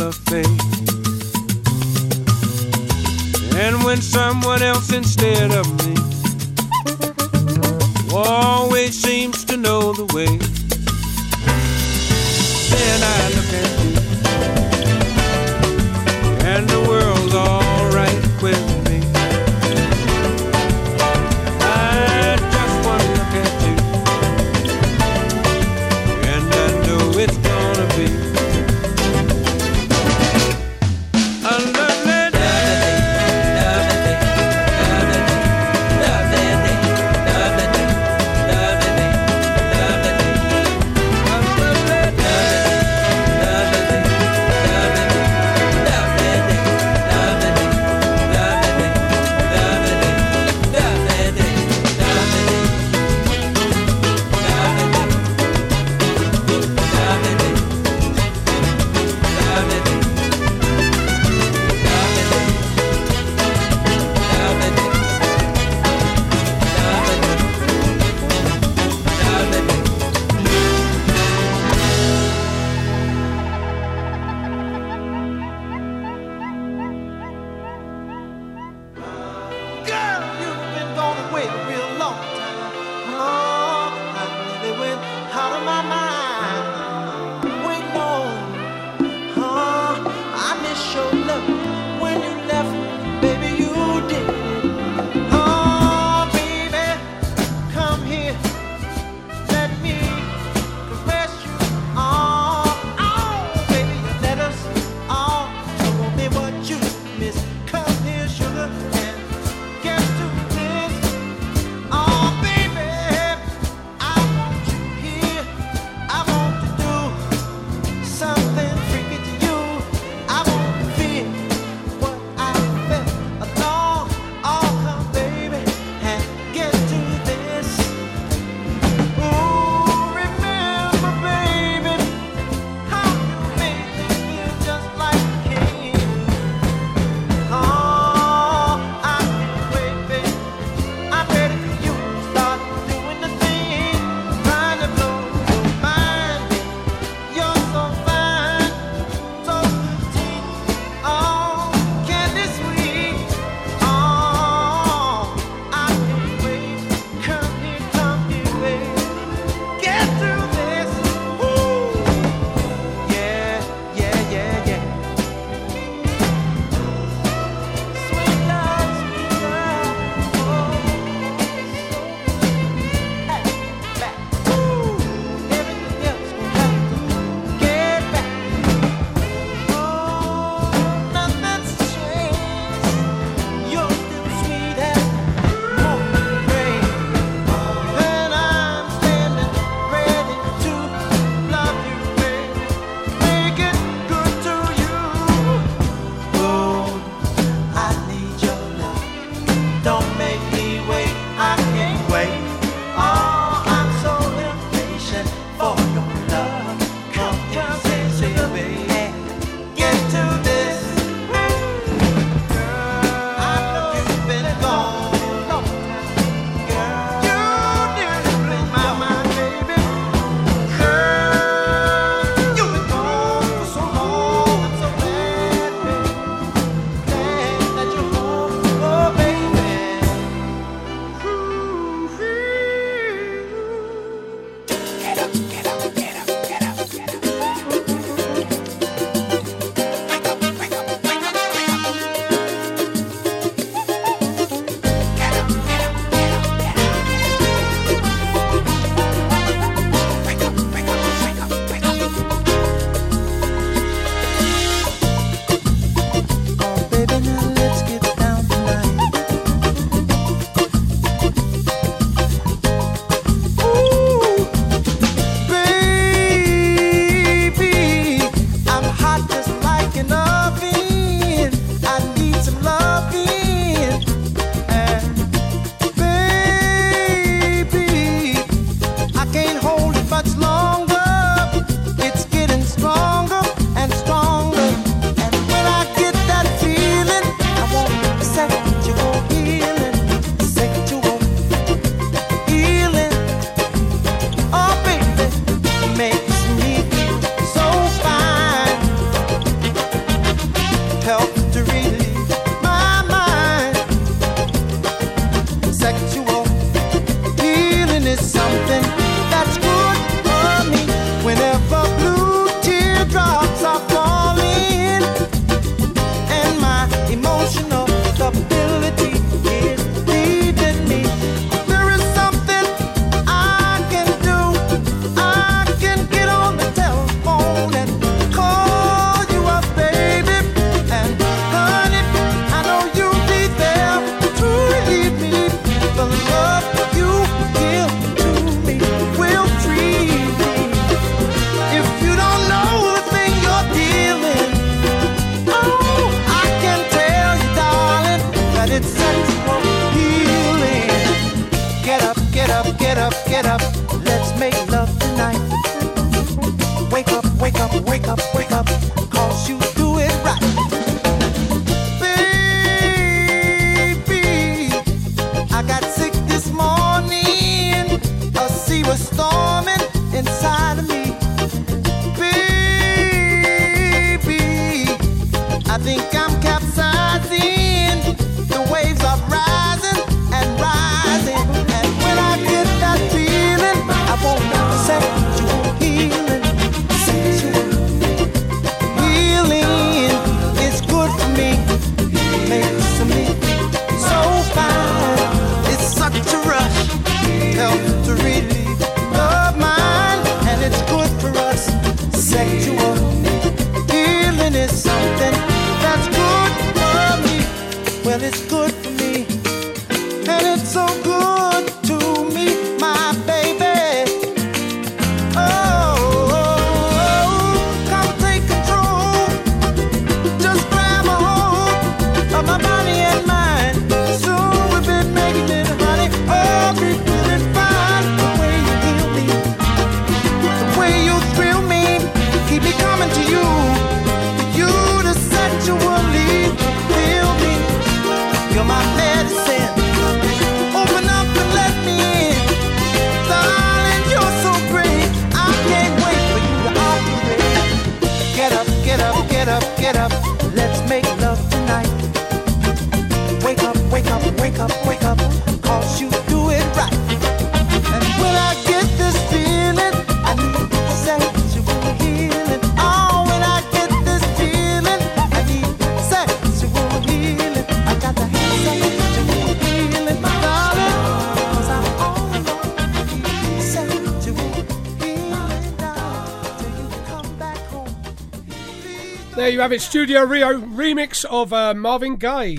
[479.67, 482.57] have it Studio Rio remix of uh, Marvin Gaye.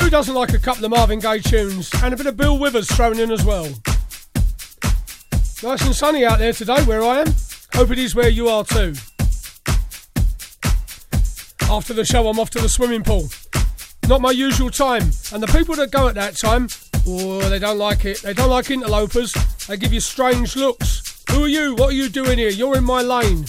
[0.00, 2.90] Who doesn't like a couple of Marvin Gaye tunes and a bit of Bill Withers
[2.90, 3.68] thrown in as well?
[5.62, 7.28] Nice and sunny out there today where I am.
[7.74, 8.94] Hope it is where you are too.
[11.70, 13.28] After the show, I'm off to the swimming pool.
[14.08, 16.66] Not my usual time, and the people that go at that time,
[17.06, 18.20] oh, they don't like it.
[18.22, 19.32] They don't like interlopers.
[19.68, 21.22] They give you strange looks.
[21.30, 21.76] Who are you?
[21.76, 22.50] What are you doing here?
[22.50, 23.44] You're in my lane.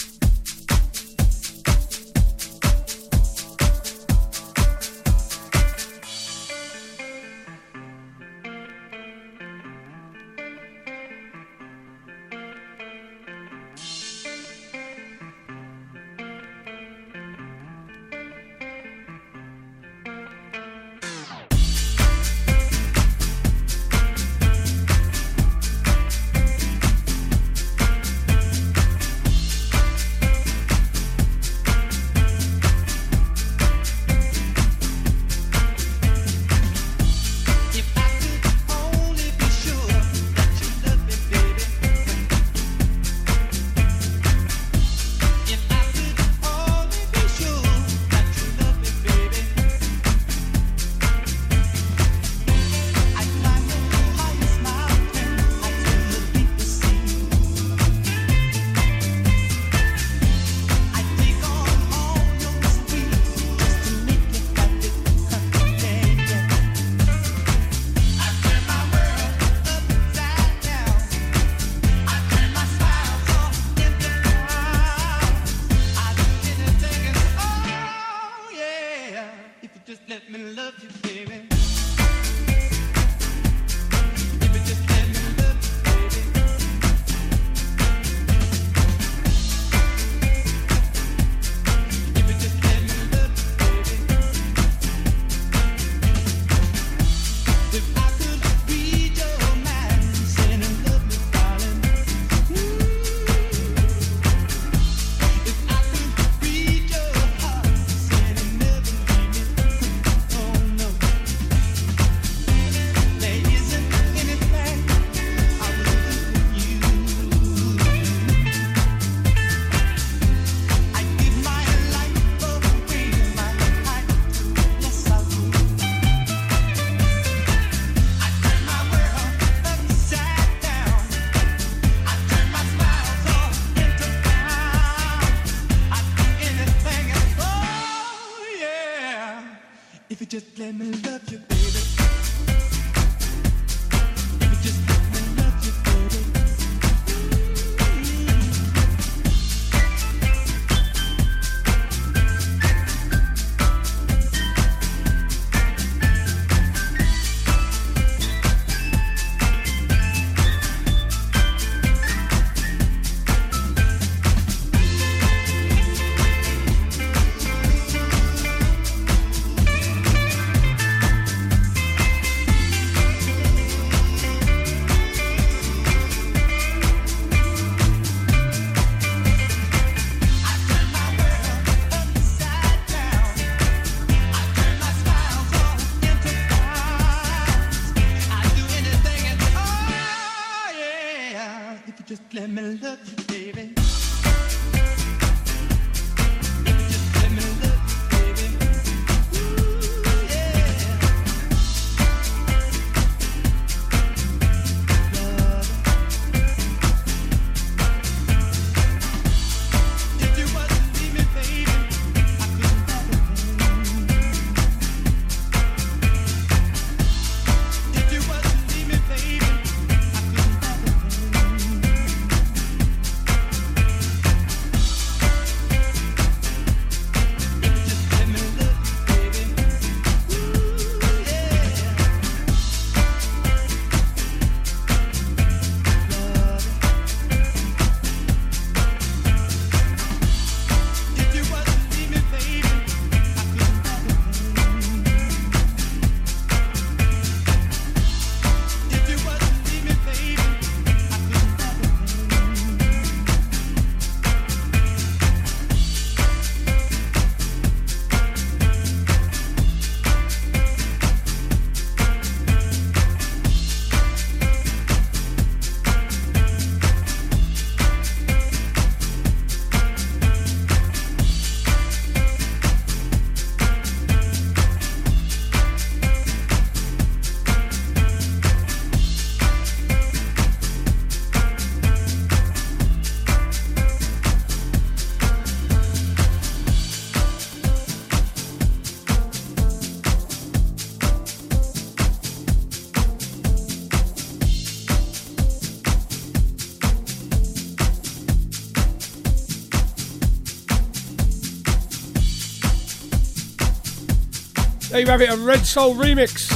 [305.03, 306.47] You have it, a Red Soul remix.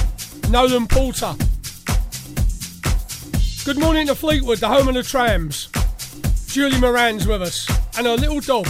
[0.50, 1.34] Nolan Porter.
[3.66, 5.68] Good morning to Fleetwood, the home of the trams.
[6.48, 7.68] Julie Moran's with us,
[7.98, 8.66] and her little dog.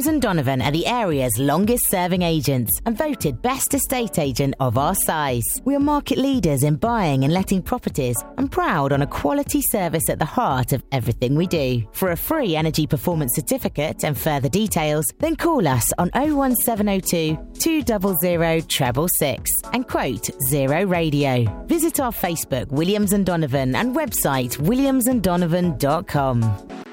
[0.00, 4.78] Williams and Donovan are the area's longest serving agents and voted best estate agent of
[4.78, 5.44] our size.
[5.66, 10.08] We are market leaders in buying and letting properties and proud on a quality service
[10.08, 11.86] at the heart of everything we do.
[11.92, 18.72] For a free energy performance certificate and further details, then call us on 01702 200
[18.72, 21.44] 666 and quote Zero Radio.
[21.66, 26.89] Visit our Facebook Williams and Donovan and website williamsanddonovan.com.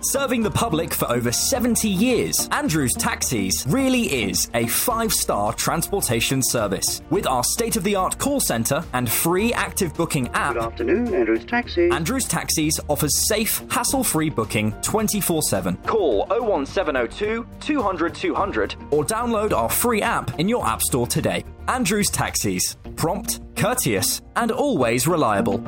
[0.00, 6.42] Serving the public for over 70 years, Andrews Taxis really is a five star transportation
[6.42, 7.02] service.
[7.10, 10.54] With our state of the art call centre and free active booking app.
[10.54, 11.92] Good afternoon, Andrews Taxis.
[11.92, 15.76] Andrews Taxis offers safe, hassle free booking 24 7.
[15.78, 21.44] Call 01702 200 200 or download our free app in your App Store today.
[21.66, 22.76] Andrews Taxis.
[22.96, 25.58] Prompt, courteous, and always reliable.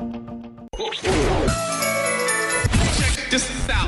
[3.30, 3.79] This out.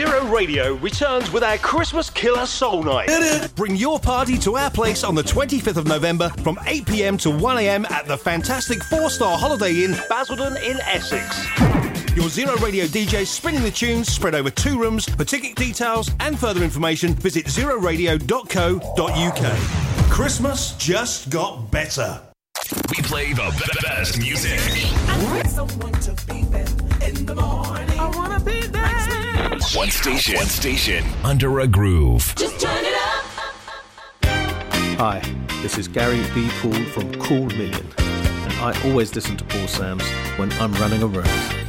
[0.00, 3.50] Zero Radio returns with our Christmas Killer Soul Night.
[3.54, 7.30] Bring your party to our place on the 25th of November from 8 pm to
[7.30, 11.46] 1 am at the fantastic four star Holiday Inn, Basildon in Essex.
[12.16, 15.04] Your Zero Radio DJ spinning the tunes spread over two rooms.
[15.04, 20.10] For ticket details and further information, visit zeroradio.co.uk.
[20.10, 22.22] Christmas just got better.
[22.88, 23.52] We play the
[23.82, 24.60] best music.
[25.10, 26.90] And someone to be- best music.
[29.74, 30.34] One station.
[30.34, 31.04] One station.
[31.22, 32.34] Under a groove.
[32.36, 33.24] Just turn it up.
[34.98, 35.22] Hi,
[35.62, 36.48] this is Gary B.
[36.60, 40.02] Poole from Cool Million, and I always listen to Paul Sams
[40.38, 41.60] when I'm running around.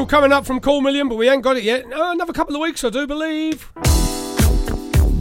[0.00, 1.84] single coming up from Cool Million, but we ain't got it yet.
[1.92, 3.70] Oh, another couple of weeks, I do believe.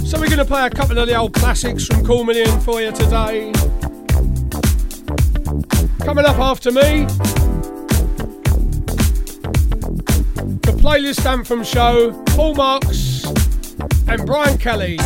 [0.05, 2.81] So we're going to play a couple of the old classics from Cool Million for
[2.81, 3.51] you today.
[5.99, 7.05] Coming up after me,
[10.63, 13.25] the playlist anthem show, Paul Marks
[14.07, 14.97] and Brian Kelly.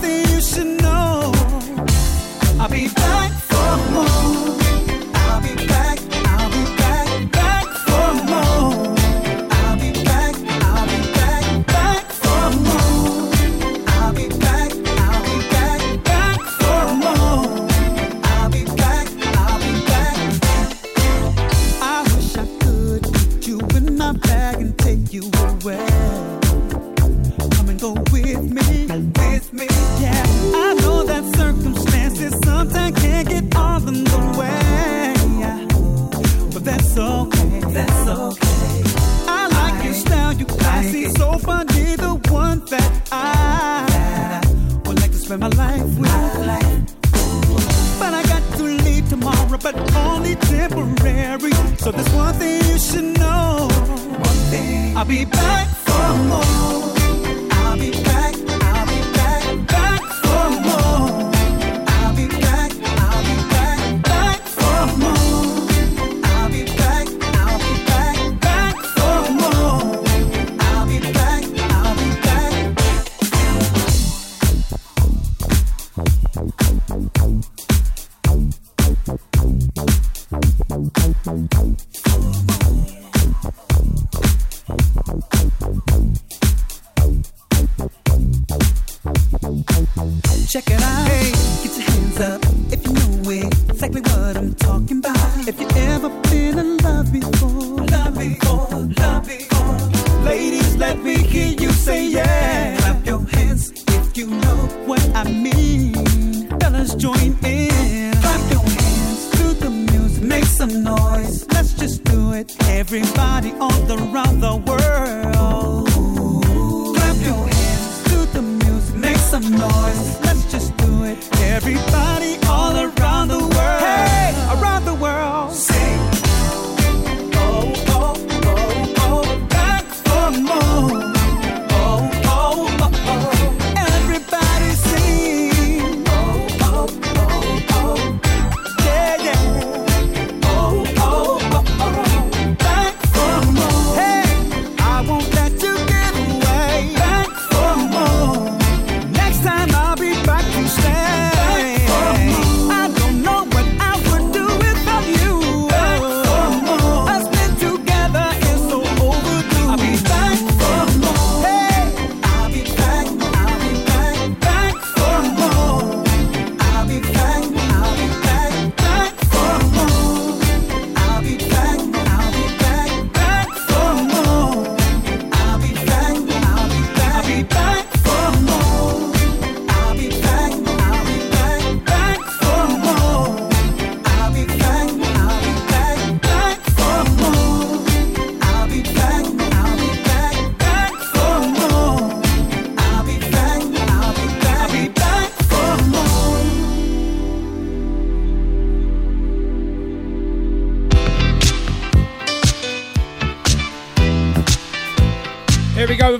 [0.00, 1.32] something you should know.
[2.58, 3.09] I'll be back.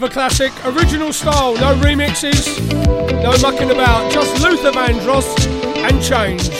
[0.03, 2.59] of a classic, original style, no remixes,
[3.23, 5.47] no mucking about, just Luther Vandross
[5.77, 6.60] and change.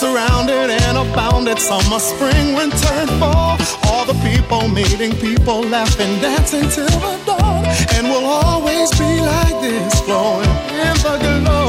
[0.00, 1.58] Surrounded and abounded.
[1.58, 3.58] Summer, spring, winter, and fall.
[3.88, 7.64] All the people meeting people, laughing, dancing till the dawn.
[7.94, 10.48] And we'll always be like this, flowing
[10.86, 11.59] in the glow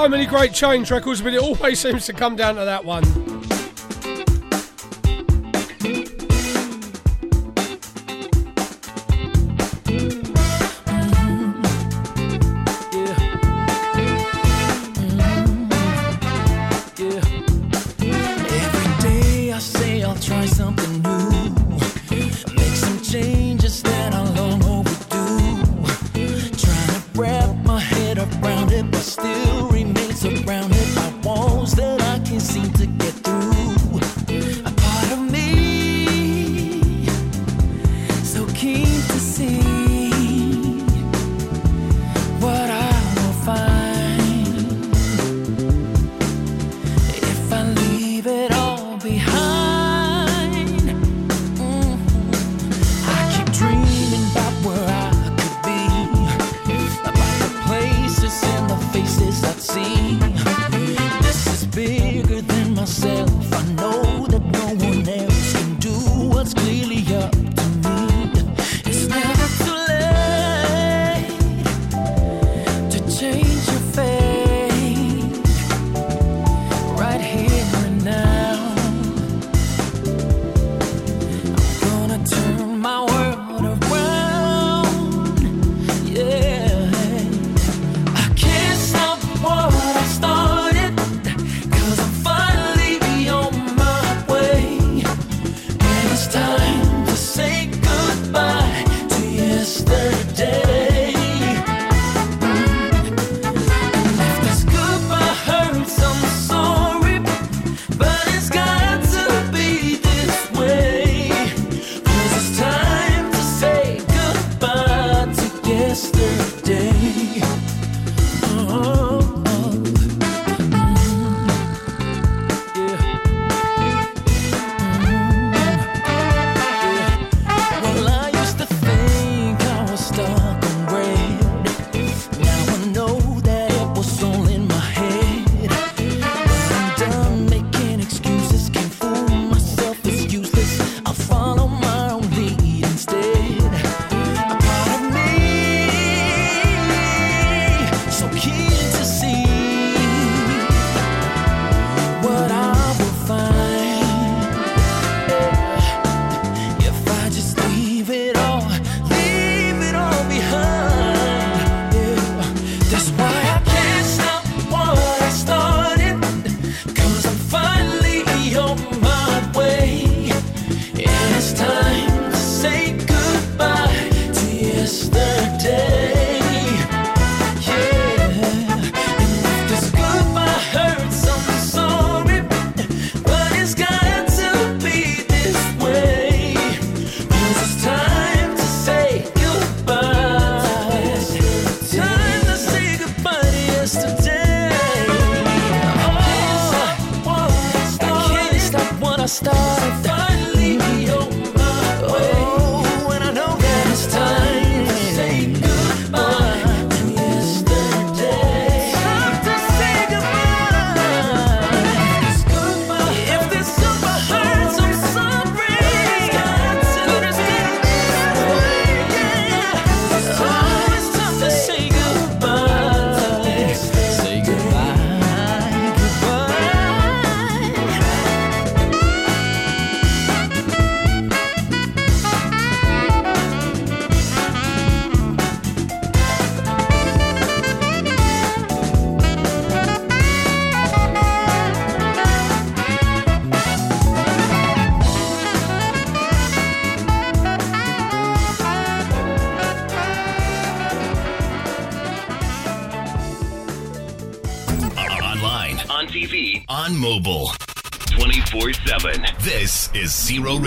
[0.00, 3.04] So many great change records, but it always seems to come down to that one.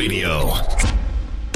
[0.03, 0.51] Radio.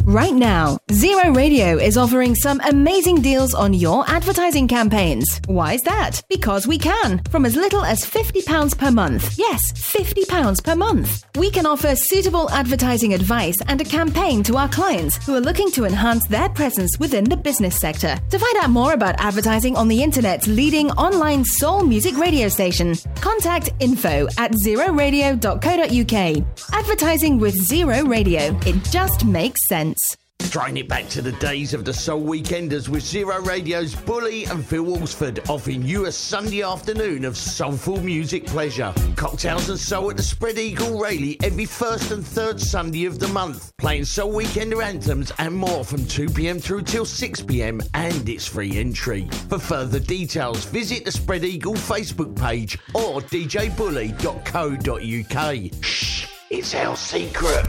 [0.06, 5.40] Right now, Zero Radio is offering some amazing deals on your advertising campaigns.
[5.46, 6.24] Why is that?
[6.28, 9.38] Because we can, from as little as £50 per month.
[9.38, 11.24] Yes, £50 per month.
[11.36, 15.70] We can offer suitable advertising advice and a campaign to our clients who are looking
[15.74, 18.18] to enhance their presence within the business sector.
[18.32, 22.96] To find out more about advertising on the internet's leading online soul music radio station,
[23.22, 26.74] contact info at zeroradio.co.uk.
[26.74, 28.60] Advertising with Zero Radio.
[28.66, 30.18] It just makes sense.
[30.40, 34.66] Throwing it back to the days of the Soul Weekenders with Zero Radio's Bully and
[34.66, 38.94] Phil Walsford offering you a Sunday afternoon of soulful music pleasure.
[39.18, 43.28] Cocktails and soul at the Spread Eagle Rayleigh every first and third Sunday of the
[43.28, 43.72] month.
[43.78, 49.28] Playing Soul Weekender anthems and more from 2pm through till 6pm and it's free entry.
[49.50, 55.84] For further details, visit the Spread Eagle Facebook page or djbully.co.uk.
[55.84, 57.68] Shh, it's our secret.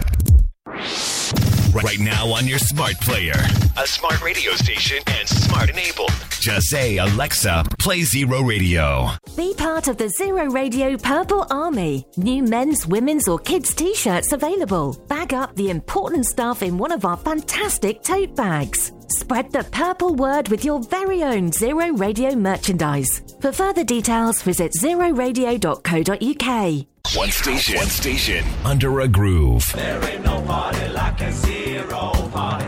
[1.75, 3.35] Right now on your smart player,
[3.77, 6.11] a smart radio station, and smart enabled.
[6.41, 9.11] Just say, Alexa, play Zero Radio.
[9.37, 12.07] Be part of the Zero Radio Purple Army.
[12.17, 14.97] New men's, women's, or kids' t shirts available.
[15.09, 18.93] Bag up the important stuff in one of our fantastic tote bags.
[19.11, 23.23] Spread the purple word with your very own Zero Radio merchandise.
[23.41, 26.87] For further details, visit zeroradio.co.uk.
[27.17, 29.73] One station, one station, under a groove.
[29.75, 32.67] There ain't no party like a zero party.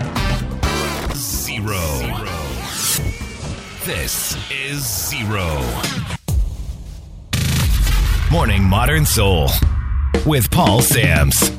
[1.15, 1.79] Zero.
[3.85, 5.63] This is Zero.
[8.31, 9.51] Morning Modern Soul
[10.25, 11.51] with Paul Sams.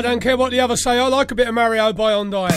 [0.00, 2.50] I don't care what the others say, I like a bit of Mario Biondi.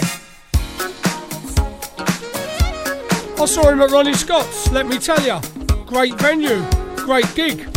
[3.37, 5.41] I saw him at Ronnie Scott's, let me tell you.
[5.85, 6.65] Great venue,
[6.95, 7.69] great gig.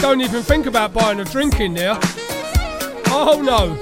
[0.00, 1.96] Don't even think about buying a drink in there.
[3.06, 3.76] Oh no,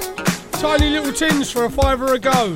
[0.61, 2.55] tiny little tins for a fiver a go.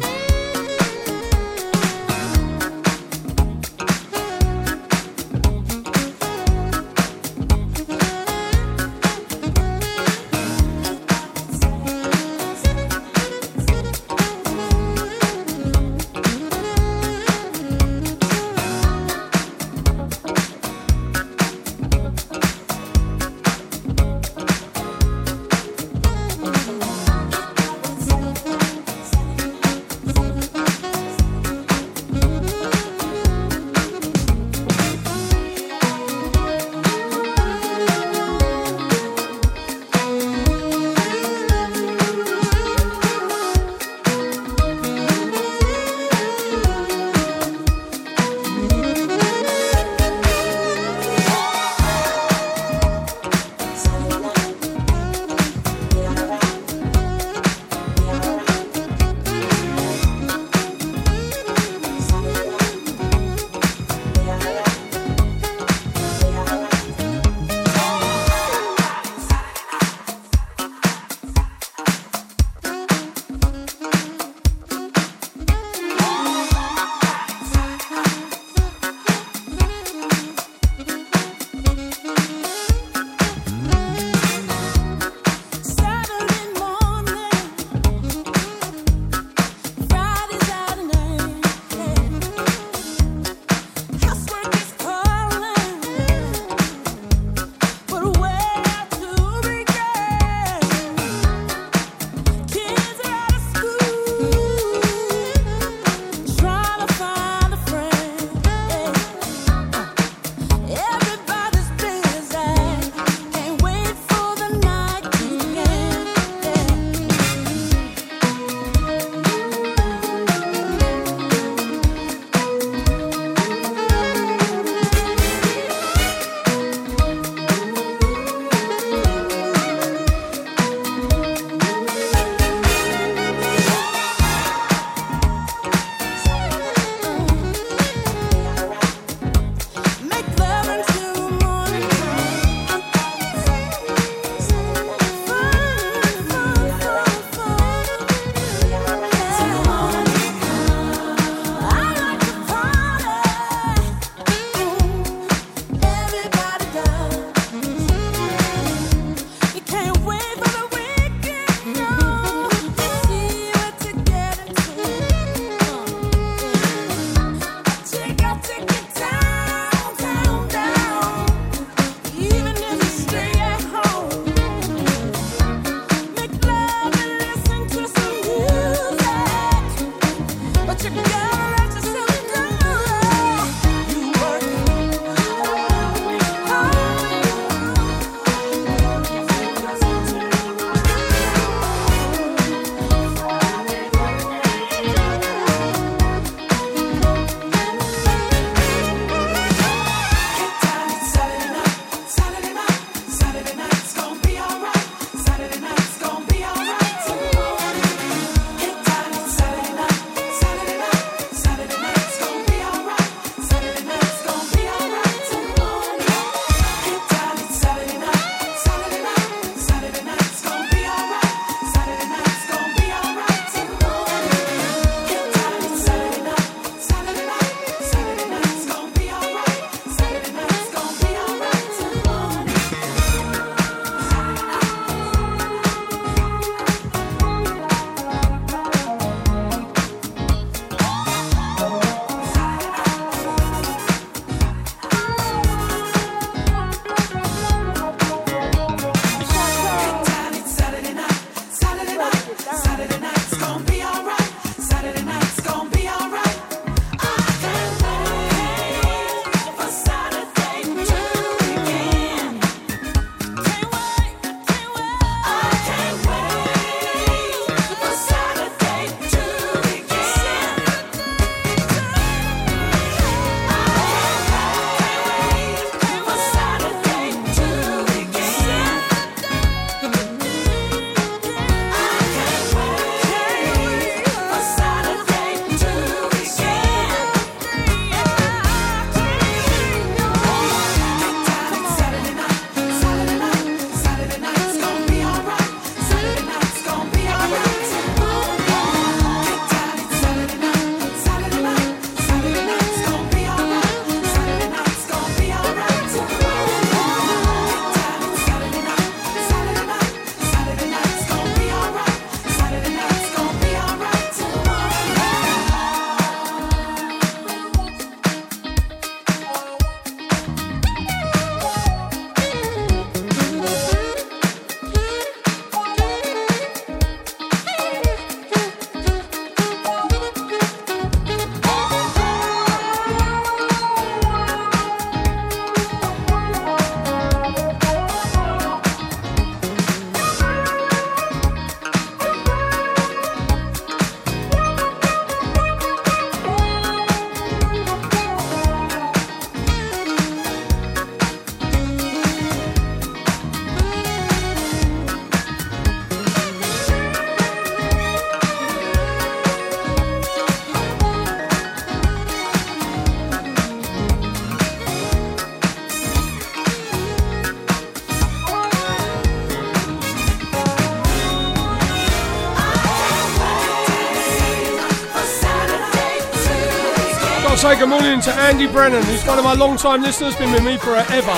[377.67, 381.17] Good morning to Andy Brennan, who's one of my long-time listeners, been with me forever.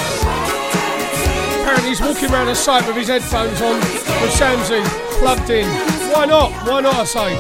[1.61, 4.83] Apparently he's walking around the site with his headphones on, with Samsy
[5.21, 5.69] plugged in.
[6.11, 6.51] Why not?
[6.67, 7.35] Why not, I say?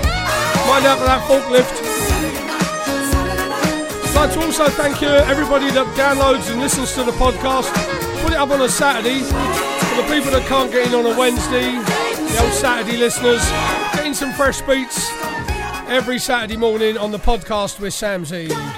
[0.68, 1.72] Mind out for that forklift.
[4.04, 7.72] I'd like to also thank you, everybody that downloads and listens to the podcast.
[8.20, 9.20] Put it up on a Saturday.
[9.20, 13.40] For the people that can't get in on a Wednesday, the old Saturday listeners,
[13.94, 15.10] getting some fresh beats
[15.88, 18.48] every Saturday morning on the podcast with Samsy.
[18.50, 18.77] Oh,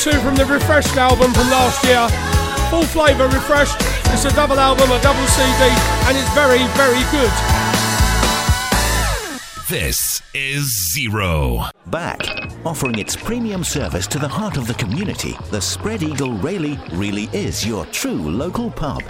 [0.00, 2.08] two from the Refreshed album from last year.
[2.70, 3.76] Full Flava Refreshed.
[4.12, 5.68] It's a double album, a double CD,
[6.08, 7.30] and it's very, very good.
[9.68, 11.66] This is Zero.
[11.86, 12.20] Back,
[12.64, 17.24] offering its premium service to the heart of the community, the Spread Eagle Rayleigh really
[17.34, 19.02] is your true local pub.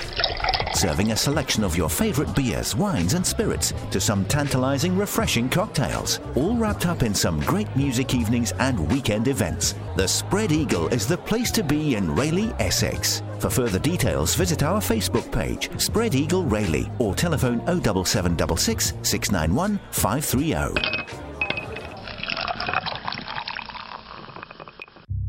[0.81, 6.21] Serving a selection of your favorite beers, wines, and spirits to some tantalizing, refreshing cocktails,
[6.35, 9.75] all wrapped up in some great music evenings and weekend events.
[9.97, 13.23] The Spread Eagle is the place to be in Rayleigh, Essex.
[13.41, 21.11] For further details, visit our Facebook page, Spread Eagle Rayleigh, or telephone 07766 691 530.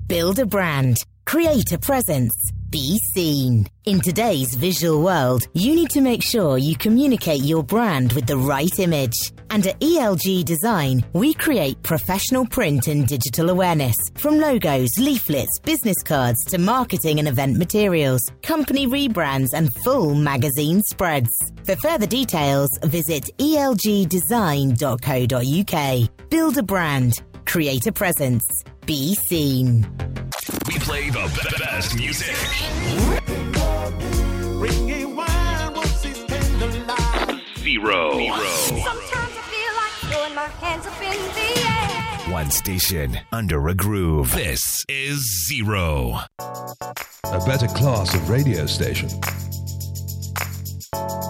[0.07, 0.97] Build a brand.
[1.25, 2.51] Create a presence.
[2.72, 3.67] Be seen.
[3.83, 8.38] In today's visual world, you need to make sure you communicate your brand with the
[8.38, 9.33] right image.
[9.50, 16.01] And at ELG Design, we create professional print and digital awareness from logos, leaflets, business
[16.06, 21.30] cards to marketing and event materials, company rebrands, and full magazine spreads.
[21.66, 26.30] For further details, visit elgdesign.co.uk.
[26.30, 27.22] Build a brand.
[27.51, 28.45] Create a presence.
[28.85, 29.81] Be seen.
[30.67, 32.33] We play the be- best music.
[37.57, 38.11] Zero.
[38.21, 42.31] Sometimes I feel like throwing my hands up in the air.
[42.33, 44.31] One station under a groove.
[44.31, 46.21] This is Zero.
[46.39, 49.09] A better class of radio station.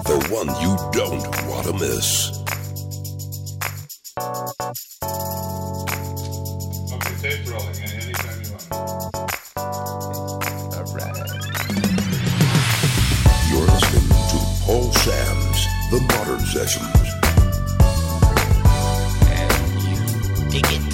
[0.06, 2.38] The one you don't want to miss.
[7.22, 8.66] Tape rolling anytime you want.
[13.48, 17.08] You're listening to Paul Sams' The Modern Sessions.
[19.30, 20.91] And you dig it.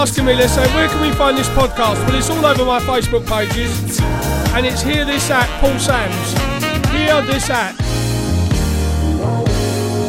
[0.00, 2.02] Asking me, they say, where can we find this podcast?
[2.06, 4.00] Well, it's all over my Facebook pages,
[4.54, 6.34] and it's hearthis.at Paul Sams.
[6.86, 7.78] hearthis.at,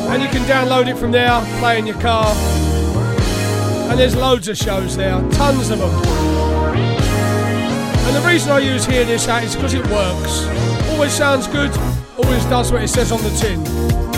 [0.09, 2.33] and you can download it from there, play in your car,
[3.89, 5.91] and there's loads of shows there, tons of them.
[8.05, 10.45] And the reason I use hearthis.at is because it works.
[10.91, 11.75] Always sounds good,
[12.17, 14.10] always does what it says on the tin.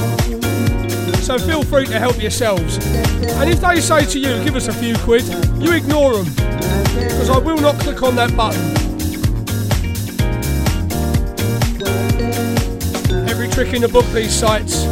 [1.24, 2.78] So feel free to help yourselves.
[2.86, 5.24] And if they say to you, give us a few quid,
[5.58, 6.26] you ignore them.
[6.26, 8.60] Because I will not click on that button.
[13.30, 14.84] Every trick in the book, these sites.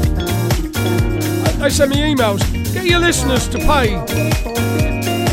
[1.59, 2.39] They send me emails.
[2.73, 3.91] Get your listeners to pay.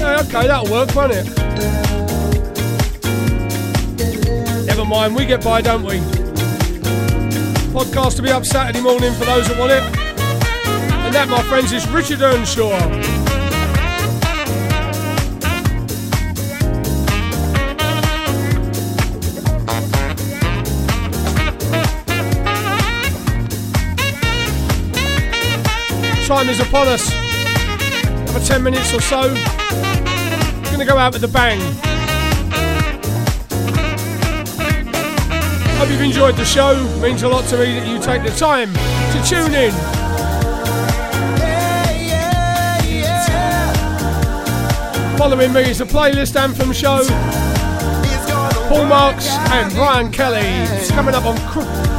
[0.01, 1.27] Yeah, okay, that'll work, won't it?
[4.67, 6.01] Never mind, we get by, don't we?
[7.71, 9.98] Podcast will be up Saturday morning for those that want it.
[11.19, 12.79] That, my friends, is Richard Earnshaw.
[26.25, 27.13] Time is upon us.
[28.21, 29.35] Another 10 minutes or so.
[30.71, 31.59] Gonna go out with a bang.
[35.79, 36.77] Hope you've enjoyed the show.
[36.77, 39.98] It Means a lot to me that you take the time to tune in.
[45.19, 47.05] Following me is the playlist anthem show.
[48.69, 50.39] Paul Marks and Brian Kelly.
[50.79, 51.37] It's coming up on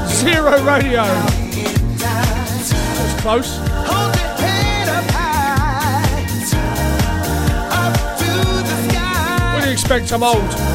[0.08, 1.04] Zero Radio.
[1.98, 3.60] That's close.
[9.54, 10.14] What do you expect?
[10.14, 10.69] I'm old.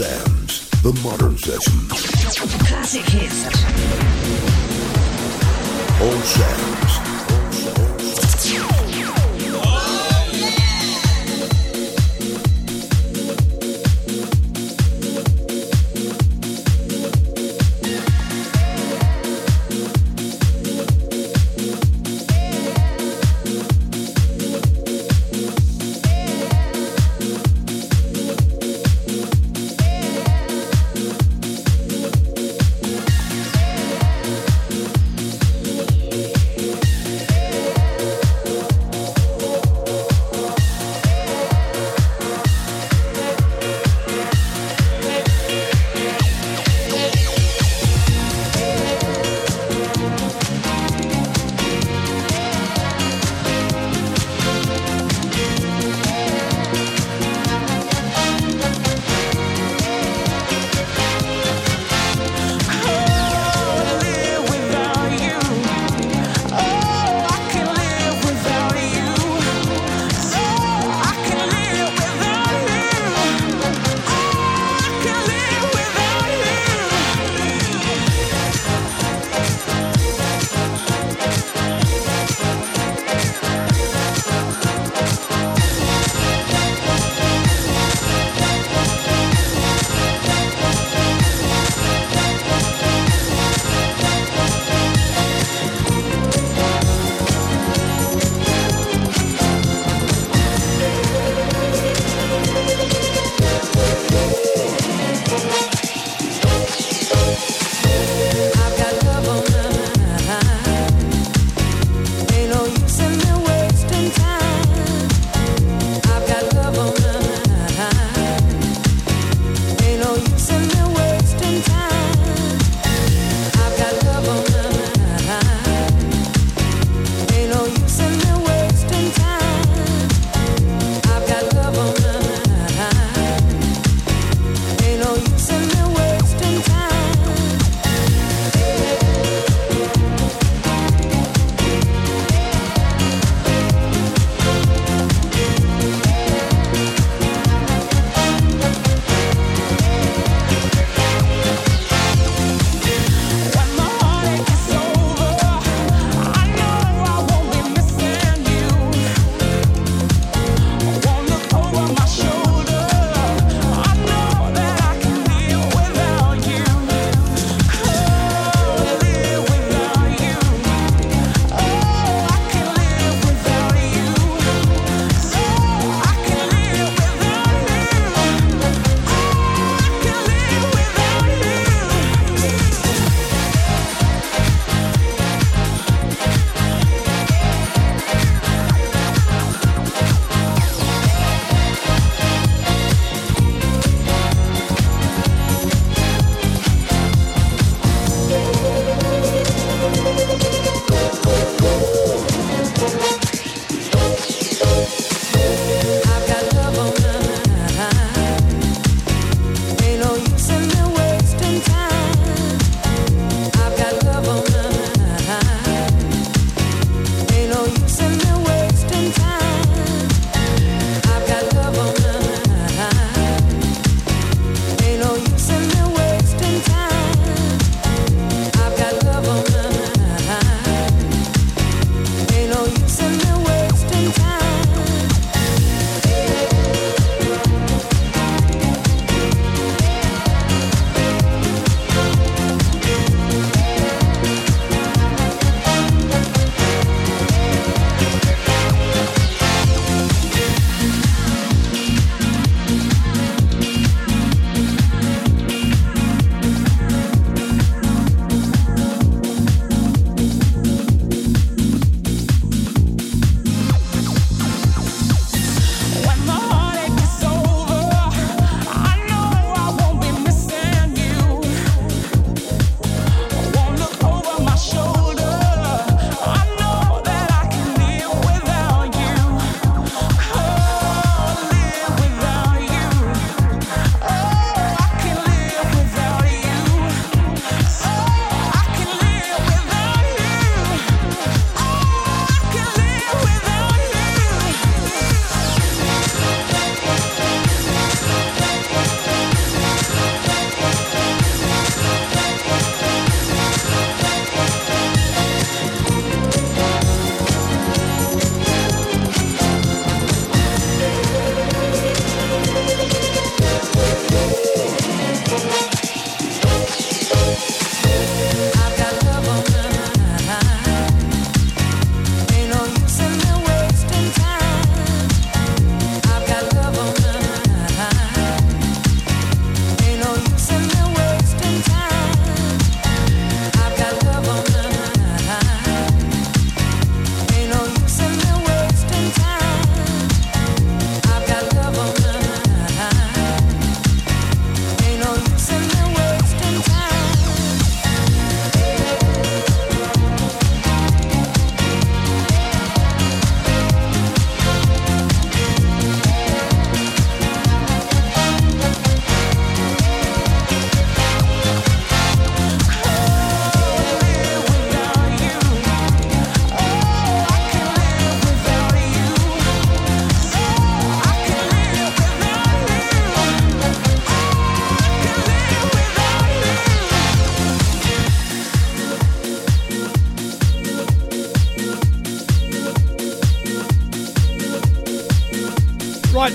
[0.00, 1.78] Sams, The Modern Session.
[2.64, 3.59] Classic hits.